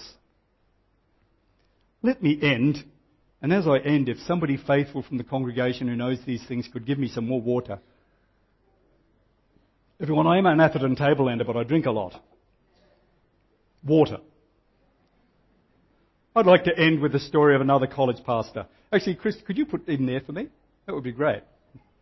Let 2.01 2.21
me 2.21 2.37
end, 2.41 2.83
and 3.41 3.53
as 3.53 3.65
I 3.67 3.77
end, 3.79 4.09
if 4.09 4.17
somebody 4.19 4.57
faithful 4.57 5.03
from 5.03 5.17
the 5.17 5.23
congregation 5.23 5.87
who 5.87 5.95
knows 5.95 6.19
these 6.25 6.45
things 6.47 6.67
could 6.71 6.85
give 6.85 6.99
me 6.99 7.07
some 7.07 7.27
more 7.27 7.41
water. 7.41 7.79
Everyone, 10.01 10.27
I 10.27 10.37
am 10.37 10.45
an 10.45 10.59
Atherton 10.59 10.95
table 10.95 11.29
ender, 11.29 11.45
but 11.45 11.55
I 11.55 11.63
drink 11.63 11.85
a 11.85 11.91
lot. 11.91 12.13
Water. 13.85 14.17
I'd 16.35 16.45
like 16.45 16.65
to 16.65 16.77
end 16.77 16.99
with 16.99 17.11
the 17.11 17.19
story 17.19 17.55
of 17.55 17.61
another 17.61 17.87
college 17.87 18.23
pastor. 18.25 18.65
Actually, 18.91 19.15
Chris, 19.15 19.37
could 19.45 19.57
you 19.57 19.65
put 19.65 19.87
in 19.87 20.05
there 20.05 20.21
for 20.21 20.31
me? 20.31 20.47
That 20.85 20.95
would 20.95 21.03
be 21.03 21.11
great. 21.11 21.43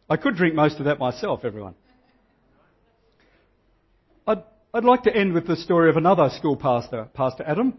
I 0.09 0.17
could 0.17 0.35
drink 0.35 0.55
most 0.55 0.79
of 0.79 0.85
that 0.85 0.99
myself, 0.99 1.41
everyone. 1.43 1.75
I'd, 4.27 4.43
I'd 4.73 4.83
like 4.83 5.03
to 5.03 5.15
end 5.15 5.33
with 5.33 5.47
the 5.47 5.55
story 5.55 5.89
of 5.89 5.97
another 5.97 6.29
school 6.37 6.55
pastor, 6.55 7.07
Pastor 7.13 7.43
Adam, 7.45 7.77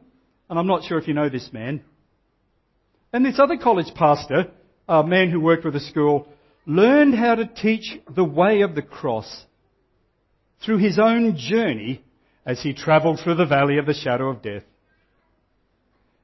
and 0.51 0.59
I'm 0.59 0.67
not 0.67 0.85
sure 0.85 0.99
if 0.99 1.07
you 1.07 1.15
know 1.15 1.29
this 1.29 1.53
man. 1.53 1.83
And 3.13 3.25
this 3.25 3.39
other 3.39 3.57
college 3.57 3.95
pastor, 3.95 4.51
a 4.89 5.05
man 5.05 5.31
who 5.31 5.41
worked 5.41 5.65
with 5.65 5.77
a 5.77 5.81
school, 5.81 6.29
learned 6.67 7.15
how 7.15 7.35
to 7.35 7.47
teach 7.47 7.99
the 8.15 8.25
way 8.25 8.63
of 8.63 8.75
the 8.75 8.83
cross 8.83 9.45
through 10.65 10.79
his 10.79 10.99
own 10.99 11.37
journey 11.37 12.03
as 12.45 12.61
he 12.61 12.75
travelled 12.75 13.21
through 13.21 13.37
the 13.37 13.47
valley 13.47 13.79
of 13.79 13.87
the 13.87 13.95
shadow 13.95 14.29
of 14.29 14.43
death. 14.43 14.63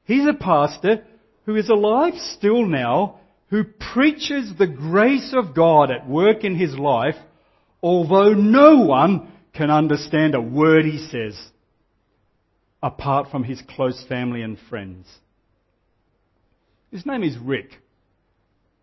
He's 0.05 0.27
a 0.27 0.35
pastor 0.35 1.05
who 1.45 1.55
is 1.55 1.69
alive 1.69 2.15
still 2.17 2.67
now, 2.67 3.21
who 3.51 3.65
preaches 3.65 4.53
the 4.59 4.67
grace 4.67 5.33
of 5.35 5.55
God 5.55 5.91
at 5.91 6.09
work 6.09 6.45
in 6.45 6.57
his 6.57 6.77
life, 6.77 7.17
although 7.83 8.33
no 8.33 8.81
one 8.81 9.33
can 9.59 9.71
understand 9.71 10.37
a 10.37 10.41
word 10.41 10.85
he 10.85 10.99
says, 10.99 11.37
apart 12.81 13.29
from 13.29 13.43
his 13.43 13.61
close 13.69 14.03
family 14.09 14.41
and 14.41 14.57
friends. 14.71 15.05
His 16.93 17.05
name 17.05 17.25
is 17.25 17.37
Rick. 17.37 17.73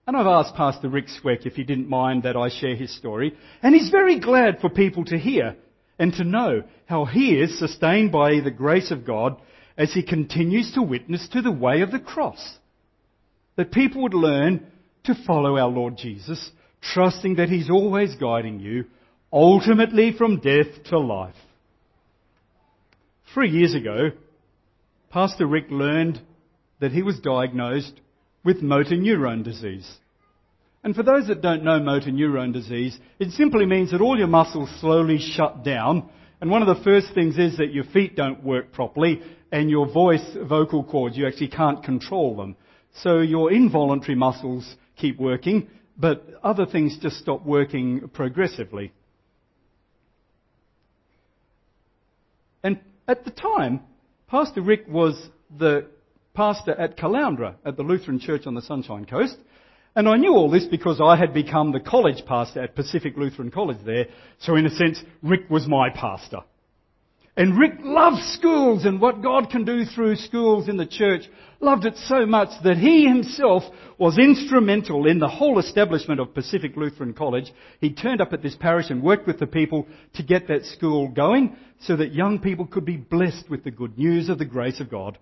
And 0.06 0.18
I've 0.18 0.28
asked 0.28 0.54
Pastor 0.56 0.90
Rick 0.90 1.08
Sweck 1.08 1.46
if 1.46 1.54
he 1.54 1.64
didn't 1.64 1.88
mind 1.88 2.24
that 2.24 2.36
I 2.36 2.50
share 2.50 2.76
his 2.76 2.94
story, 2.94 3.38
and 3.64 3.74
he's 3.74 3.90
very 3.90 4.20
glad 4.20 4.60
for 4.60 4.70
people 4.70 5.06
to 5.06 5.18
hear 5.18 5.56
and 5.98 6.14
to 6.16 6.26
know 6.26 6.64
how 6.88 7.06
he 7.06 7.40
is 7.40 7.58
sustained 7.58 8.12
by 8.12 8.42
the 8.42 8.52
grace 8.52 8.92
of 8.92 9.06
God 9.06 9.42
as 9.78 9.94
he 9.94 10.04
continues 10.04 10.74
to 10.74 10.82
witness 10.82 11.26
to 11.30 11.42
the 11.42 11.54
way 11.54 11.82
of 11.82 11.92
the 11.92 12.00
cross. 12.00 12.58
That 13.56 13.72
people 13.72 14.04
would 14.04 14.14
learn 14.14 14.68
to 15.06 15.16
follow 15.26 15.58
our 15.58 15.70
Lord 15.70 15.96
Jesus, 15.98 16.52
trusting 16.82 17.36
that 17.36 17.48
he's 17.48 17.70
always 17.70 18.16
guiding 18.16 18.60
you, 18.60 18.86
ultimately 19.36 20.14
from 20.14 20.40
death 20.40 20.86
to 20.86 20.98
life. 20.98 21.36
Three 23.34 23.50
years 23.50 23.76
ago, 23.76 24.12
Pastor 25.10 25.46
Rick 25.46 25.66
learned 25.70 26.22
that 26.80 26.94
he 26.94 27.04
was 27.04 27.20
diagnosed 27.20 28.00
with 28.46 28.62
motor 28.62 28.96
neurone 28.96 29.44
disease. 29.44 29.90
And 30.86 30.96
for 30.96 31.04
those 31.04 31.28
that 31.28 31.42
don't 31.42 31.66
know 31.66 31.80
motor 31.80 32.12
neurone 32.12 32.54
disease, 32.54 32.98
it 33.20 33.32
simply 33.32 33.66
means 33.66 33.92
that 33.92 34.02
all 34.02 34.18
your 34.18 34.28
muscles 34.28 34.70
slowly 34.80 35.20
shut 35.20 35.66
down. 35.66 36.10
And 36.40 36.50
one 36.50 36.62
of 36.62 36.78
the 36.78 36.84
first 36.84 37.08
things 37.14 37.38
is 37.38 37.58
that 37.58 37.74
your 37.74 37.86
feet 37.86 38.16
don't 38.16 38.44
work 38.44 38.72
properly 38.72 39.22
and 39.52 39.70
your 39.70 39.92
voice 39.92 40.26
vocal 40.48 40.84
cords, 40.84 41.18
you 41.18 41.28
actually 41.28 41.50
can't 41.50 41.84
control 41.84 42.38
them. 42.38 42.56
So 43.02 43.20
your 43.20 43.52
involuntary 43.52 44.16
muscles 44.16 44.76
keep 44.96 45.20
working, 45.20 45.68
but 45.98 46.24
other 46.42 46.66
things 46.66 46.98
just 47.02 47.18
stop 47.18 47.46
working 47.46 48.10
progressively. 48.14 48.94
And 52.66 52.80
at 53.08 53.26
the 53.26 53.32
time, 53.32 53.82
Pastor 54.28 54.62
Rick 54.62 54.86
was 54.88 55.30
the 55.58 55.88
pastor 56.34 56.72
at 56.72 56.98
Caloundra 56.98 57.56
at 57.66 57.78
the 57.78 57.84
Lutheran 57.84 58.20
Church 58.20 58.46
on 58.46 58.56
the 58.56 58.62
Sunshine 58.62 59.06
Coast. 59.06 59.38
And 59.96 60.10
I 60.10 60.18
knew 60.18 60.34
all 60.34 60.50
this 60.50 60.66
because 60.66 61.00
I 61.02 61.16
had 61.16 61.34
become 61.34 61.72
the 61.72 61.80
college 61.80 62.26
pastor 62.26 62.62
at 62.62 62.76
Pacific 62.76 63.14
Lutheran 63.16 63.52
College 63.52 63.78
there. 63.86 64.08
So 64.40 64.56
in 64.56 64.66
a 64.66 64.70
sense, 64.70 65.02
Rick 65.24 65.50
was 65.50 65.68
my 65.68 65.90
pastor. 65.90 66.40
And 67.38 67.60
Rick 67.60 67.80
loved 67.84 68.24
schools 68.34 68.86
and 68.86 69.02
what 69.02 69.22
God 69.22 69.50
can 69.50 69.66
do 69.66 69.84
through 69.84 70.16
schools 70.16 70.70
in 70.70 70.78
the 70.78 70.86
church. 70.86 71.24
Loved 71.60 71.86
it 71.86 71.98
so 72.08 72.26
much 72.26 72.50
that 72.64 72.78
he 72.78 73.06
himself 73.06 73.64
was 73.98 74.18
instrumental 74.18 75.06
in 75.06 75.20
the 75.20 75.28
whole 75.28 75.60
establishment 75.60 76.22
of 76.22 76.34
Pacific 76.34 76.78
Lutheran 76.78 77.14
College. 77.14 77.52
He 77.82 77.92
turned 77.92 78.22
up 78.22 78.32
at 78.32 78.42
this 78.42 78.56
parish 78.56 78.90
and 78.90 79.04
worked 79.04 79.28
with 79.28 79.40
the 79.40 79.48
people 79.48 79.86
to 80.14 80.24
get 80.24 80.48
that 80.48 80.64
school 80.66 81.10
going 81.10 81.58
so 81.82 81.98
that 81.98 82.14
young 82.14 82.40
people 82.40 82.68
could 82.68 82.86
be 82.86 82.98
blessed 82.98 83.50
with 83.50 83.66
the 83.66 83.72
good 83.72 83.98
news 83.98 84.30
of 84.30 84.38
the 84.38 84.46
grace 84.46 84.80
of 84.80 84.90
God. 84.90 85.18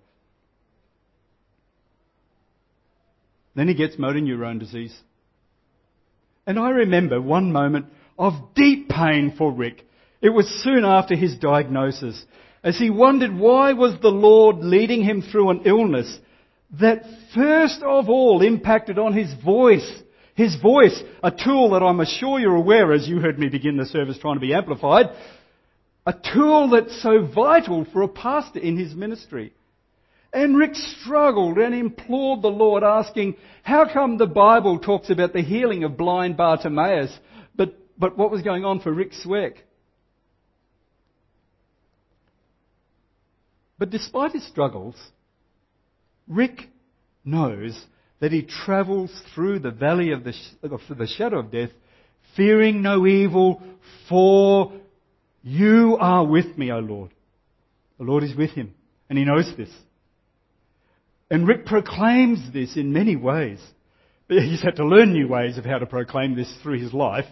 Then 3.56 3.67
he 3.67 3.73
gets 3.73 3.97
motor 3.97 4.21
neurone 4.21 4.60
disease. 4.60 4.95
And 6.45 6.60
I 6.60 6.69
remember 6.69 7.21
one 7.21 7.52
moment 7.52 7.88
of 8.19 8.34
deep 8.56 8.89
pain 8.89 9.34
for 9.36 9.52
Rick. 9.52 9.86
It 10.24 10.30
was 10.30 10.48
soon 10.64 10.86
after 10.86 11.18
his 11.18 11.36
diagnosis, 11.36 12.26
as 12.64 12.80
he 12.80 12.90
wondered 12.90 13.38
why 13.38 13.74
was 13.74 14.00
the 14.02 14.08
Lord 14.08 14.60
leading 14.60 15.04
him 15.04 15.22
through 15.22 15.50
an 15.50 15.64
illness 15.66 16.18
that 16.80 17.04
first 17.36 17.84
of 17.84 18.08
all 18.08 18.42
impacted 18.42 18.98
on 18.98 19.12
his 19.12 19.34
voice. 19.44 19.92
His 20.34 20.56
voice, 20.56 21.04
a 21.22 21.30
tool 21.30 21.72
that 21.72 21.84
I'm 21.84 22.04
sure 22.06 22.40
you're 22.40 22.56
aware 22.56 22.94
as 22.94 23.06
you 23.06 23.20
heard 23.20 23.38
me 23.38 23.50
begin 23.50 23.76
the 23.76 23.86
service 23.86 24.18
trying 24.18 24.36
to 24.36 24.40
be 24.40 24.54
amplified, 24.54 25.08
a 26.06 26.14
tool 26.34 26.70
that's 26.70 27.04
so 27.04 27.28
vital 27.28 27.86
for 27.92 28.02
a 28.02 28.08
pastor 28.08 28.60
in 28.60 28.78
his 28.78 28.96
ministry. 28.96 29.54
And 30.32 30.58
Rick 30.58 30.76
struggled 30.76 31.58
and 31.58 31.76
implored 31.76 32.42
the 32.42 32.48
Lord, 32.48 32.82
asking, 32.82 33.36
how 33.62 33.92
come 33.92 34.18
the 34.18 34.26
Bible 34.26 34.80
talks 34.80 35.10
about 35.10 35.34
the 35.34 35.44
healing 35.44 35.84
of 35.84 35.98
blind 35.98 36.38
Bartimaeus, 36.38 37.12
but, 37.56 37.78
but 38.00 38.18
what 38.18 38.32
was 38.32 38.42
going 38.42 38.64
on 38.64 38.80
for 38.80 38.92
Rick 38.92 39.12
Sweck? 39.22 39.58
But 43.84 43.89
despite 43.89 44.32
his 44.32 44.48
struggles, 44.48 44.96
Rick 46.26 46.69
knows 47.26 47.78
that 48.22 48.32
he 48.32 48.41
travels 48.41 49.12
through 49.36 49.60
the 49.60 49.72
valley 49.72 50.13
of 50.13 50.24
the, 50.24 50.34
of 50.63 50.80
the 50.98 51.06
shadow 51.06 51.39
of 51.39 51.52
death, 51.52 51.72
fearing 52.38 52.82
no 52.82 53.06
evil, 53.06 53.62
for 54.08 54.72
you 55.41 55.98
are 56.00 56.26
with 56.26 56.58
me, 56.58 56.72
O 56.72 56.80
Lord. 56.80 57.12
The 57.98 58.06
Lord 58.06 58.24
is 58.24 58.34
with 58.38 58.52
him, 58.52 58.74
and 59.10 59.19
he 59.19 59.26
knows 59.26 59.52
this. 59.58 59.72
And 61.30 61.46
Rick 61.46 61.65
proclaims 61.65 62.54
this 62.54 62.78
in 62.78 62.93
many 62.93 63.17
ways. 63.17 63.60
He's 64.30 64.62
had 64.62 64.78
to 64.78 64.86
learn 64.86 65.12
new 65.12 65.28
ways 65.28 65.58
of 65.58 65.65
how 65.65 65.80
to 65.80 65.86
proclaim 65.86 66.38
this 66.38 66.56
through 66.63 66.80
his 66.80 66.93
life. 66.93 67.28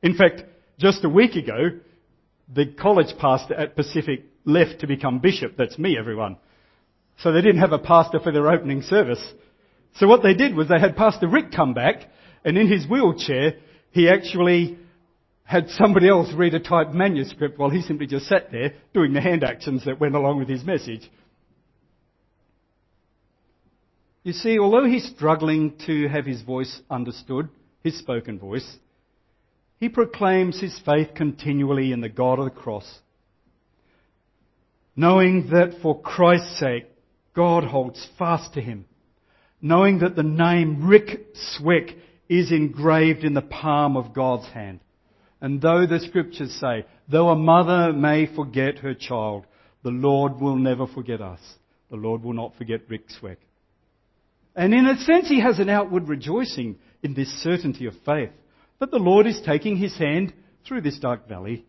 In 0.00 0.16
fact, 0.16 0.44
just 0.78 1.04
a 1.04 1.08
week 1.08 1.34
ago, 1.34 1.80
the 2.54 2.66
college 2.66 3.18
pastor 3.18 3.54
at 3.54 3.74
Pacific 3.74 4.29
left 4.52 4.80
to 4.80 4.86
become 4.86 5.18
bishop. 5.18 5.54
That's 5.56 5.78
me, 5.78 5.96
everyone. 5.98 6.36
So 7.18 7.32
they 7.32 7.42
didn't 7.42 7.60
have 7.60 7.72
a 7.72 7.78
pastor 7.78 8.20
for 8.20 8.32
their 8.32 8.50
opening 8.50 8.82
service. 8.82 9.22
So 9.96 10.06
what 10.06 10.22
they 10.22 10.34
did 10.34 10.54
was 10.54 10.68
they 10.68 10.78
had 10.78 10.96
Pastor 10.96 11.28
Rick 11.28 11.52
come 11.52 11.74
back, 11.74 12.08
and 12.44 12.56
in 12.56 12.68
his 12.68 12.86
wheelchair, 12.86 13.54
he 13.90 14.08
actually 14.08 14.78
had 15.44 15.68
somebody 15.70 16.08
else 16.08 16.32
read 16.32 16.54
a 16.54 16.60
typed 16.60 16.94
manuscript 16.94 17.58
while 17.58 17.70
he 17.70 17.82
simply 17.82 18.06
just 18.06 18.26
sat 18.26 18.52
there 18.52 18.74
doing 18.94 19.12
the 19.12 19.20
hand 19.20 19.42
actions 19.42 19.84
that 19.84 19.98
went 19.98 20.14
along 20.14 20.38
with 20.38 20.48
his 20.48 20.64
message. 20.64 21.10
You 24.22 24.32
see, 24.32 24.58
although 24.58 24.84
he's 24.84 25.10
struggling 25.10 25.74
to 25.86 26.08
have 26.08 26.24
his 26.26 26.42
voice 26.42 26.80
understood, 26.90 27.48
his 27.82 27.98
spoken 27.98 28.38
voice, 28.38 28.76
he 29.78 29.88
proclaims 29.88 30.60
his 30.60 30.78
faith 30.84 31.14
continually 31.14 31.90
in 31.90 32.00
the 32.00 32.08
God 32.08 32.38
of 32.38 32.44
the 32.44 32.50
cross, 32.50 33.00
knowing 35.00 35.48
that 35.50 35.80
for 35.80 35.98
Christ's 35.98 36.60
sake, 36.60 36.84
God 37.34 37.64
holds 37.64 38.06
fast 38.18 38.52
to 38.52 38.60
him, 38.60 38.84
knowing 39.62 40.00
that 40.00 40.14
the 40.14 40.22
name 40.22 40.86
Rick 40.86 41.34
Sweck 41.56 41.88
is 42.28 42.52
engraved 42.52 43.24
in 43.24 43.32
the 43.32 43.40
palm 43.40 43.96
of 43.96 44.12
God's 44.12 44.46
hand. 44.48 44.80
And 45.40 45.62
though 45.62 45.86
the 45.86 46.00
scriptures 46.00 46.52
say, 46.60 46.84
though 47.08 47.30
a 47.30 47.36
mother 47.36 47.94
may 47.94 48.26
forget 48.26 48.80
her 48.80 48.92
child, 48.92 49.46
the 49.82 49.90
Lord 49.90 50.38
will 50.38 50.56
never 50.56 50.86
forget 50.86 51.22
us. 51.22 51.40
The 51.88 51.96
Lord 51.96 52.22
will 52.22 52.34
not 52.34 52.56
forget 52.58 52.82
Rick 52.90 53.04
Sweck. 53.18 53.38
And 54.54 54.74
in 54.74 54.84
a 54.84 54.98
sense, 54.98 55.28
he 55.28 55.40
has 55.40 55.58
an 55.60 55.70
outward 55.70 56.08
rejoicing 56.08 56.76
in 57.02 57.14
this 57.14 57.32
certainty 57.42 57.86
of 57.86 57.94
faith 58.04 58.32
that 58.80 58.90
the 58.90 58.98
Lord 58.98 59.26
is 59.26 59.40
taking 59.46 59.78
his 59.78 59.96
hand 59.96 60.34
through 60.66 60.82
this 60.82 60.98
dark 60.98 61.26
valley 61.26 61.64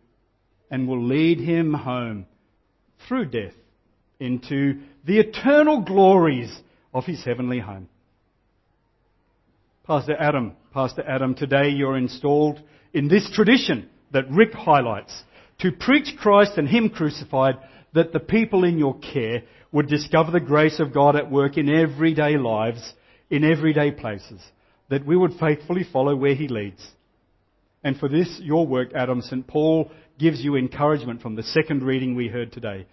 and 0.70 0.86
will 0.86 1.02
lead 1.02 1.40
him 1.40 1.72
home 1.72 2.26
through 3.08 3.26
death 3.26 3.54
into 4.20 4.80
the 5.04 5.18
eternal 5.18 5.80
glories 5.82 6.56
of 6.94 7.04
his 7.04 7.24
heavenly 7.24 7.58
home. 7.58 7.88
Pastor 9.84 10.16
Adam, 10.16 10.52
Pastor 10.72 11.02
Adam, 11.06 11.34
today 11.34 11.70
you're 11.70 11.96
installed 11.96 12.60
in 12.92 13.08
this 13.08 13.28
tradition 13.32 13.88
that 14.12 14.30
Rick 14.30 14.52
highlights 14.52 15.22
to 15.58 15.72
preach 15.72 16.16
Christ 16.18 16.52
and 16.56 16.68
Him 16.68 16.88
crucified 16.88 17.56
that 17.94 18.12
the 18.12 18.20
people 18.20 18.64
in 18.64 18.78
your 18.78 18.98
care 18.98 19.42
would 19.70 19.88
discover 19.88 20.30
the 20.30 20.40
grace 20.40 20.80
of 20.80 20.94
God 20.94 21.16
at 21.16 21.30
work 21.30 21.56
in 21.56 21.68
everyday 21.68 22.36
lives, 22.36 22.94
in 23.30 23.44
everyday 23.44 23.90
places, 23.90 24.40
that 24.88 25.06
we 25.06 25.16
would 25.16 25.34
faithfully 25.34 25.84
follow 25.90 26.14
where 26.14 26.34
He 26.34 26.48
leads. 26.48 26.86
And 27.84 27.98
for 27.98 28.08
this, 28.08 28.40
your 28.42 28.66
work, 28.66 28.92
Adam, 28.94 29.20
St. 29.20 29.46
Paul 29.46 29.90
gives 30.18 30.40
you 30.40 30.56
encouragement 30.56 31.22
from 31.22 31.34
the 31.34 31.42
second 31.42 31.82
reading 31.82 32.14
we 32.14 32.28
heard 32.28 32.52
today. 32.52 32.86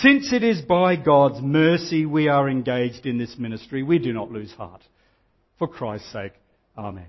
Since 0.00 0.32
it 0.32 0.42
is 0.42 0.60
by 0.62 0.96
God's 0.96 1.40
mercy 1.40 2.04
we 2.04 2.28
are 2.28 2.48
engaged 2.48 3.06
in 3.06 3.18
this 3.18 3.36
ministry, 3.38 3.82
we 3.82 3.98
do 3.98 4.12
not 4.12 4.30
lose 4.30 4.52
heart. 4.52 4.82
For 5.58 5.66
Christ's 5.66 6.12
sake, 6.12 6.32
Amen. 6.76 7.06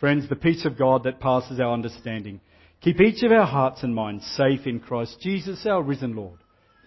Friends, 0.00 0.28
the 0.28 0.34
peace 0.34 0.64
of 0.64 0.76
God 0.76 1.04
that 1.04 1.20
passes 1.20 1.60
our 1.60 1.72
understanding, 1.72 2.40
keep 2.80 3.00
each 3.00 3.22
of 3.22 3.30
our 3.30 3.46
hearts 3.46 3.84
and 3.84 3.94
minds 3.94 4.26
safe 4.36 4.66
in 4.66 4.80
Christ 4.80 5.20
Jesus, 5.20 5.64
our 5.64 5.80
risen 5.80 6.16
Lord. 6.16 6.40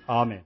Amen. 0.09 0.41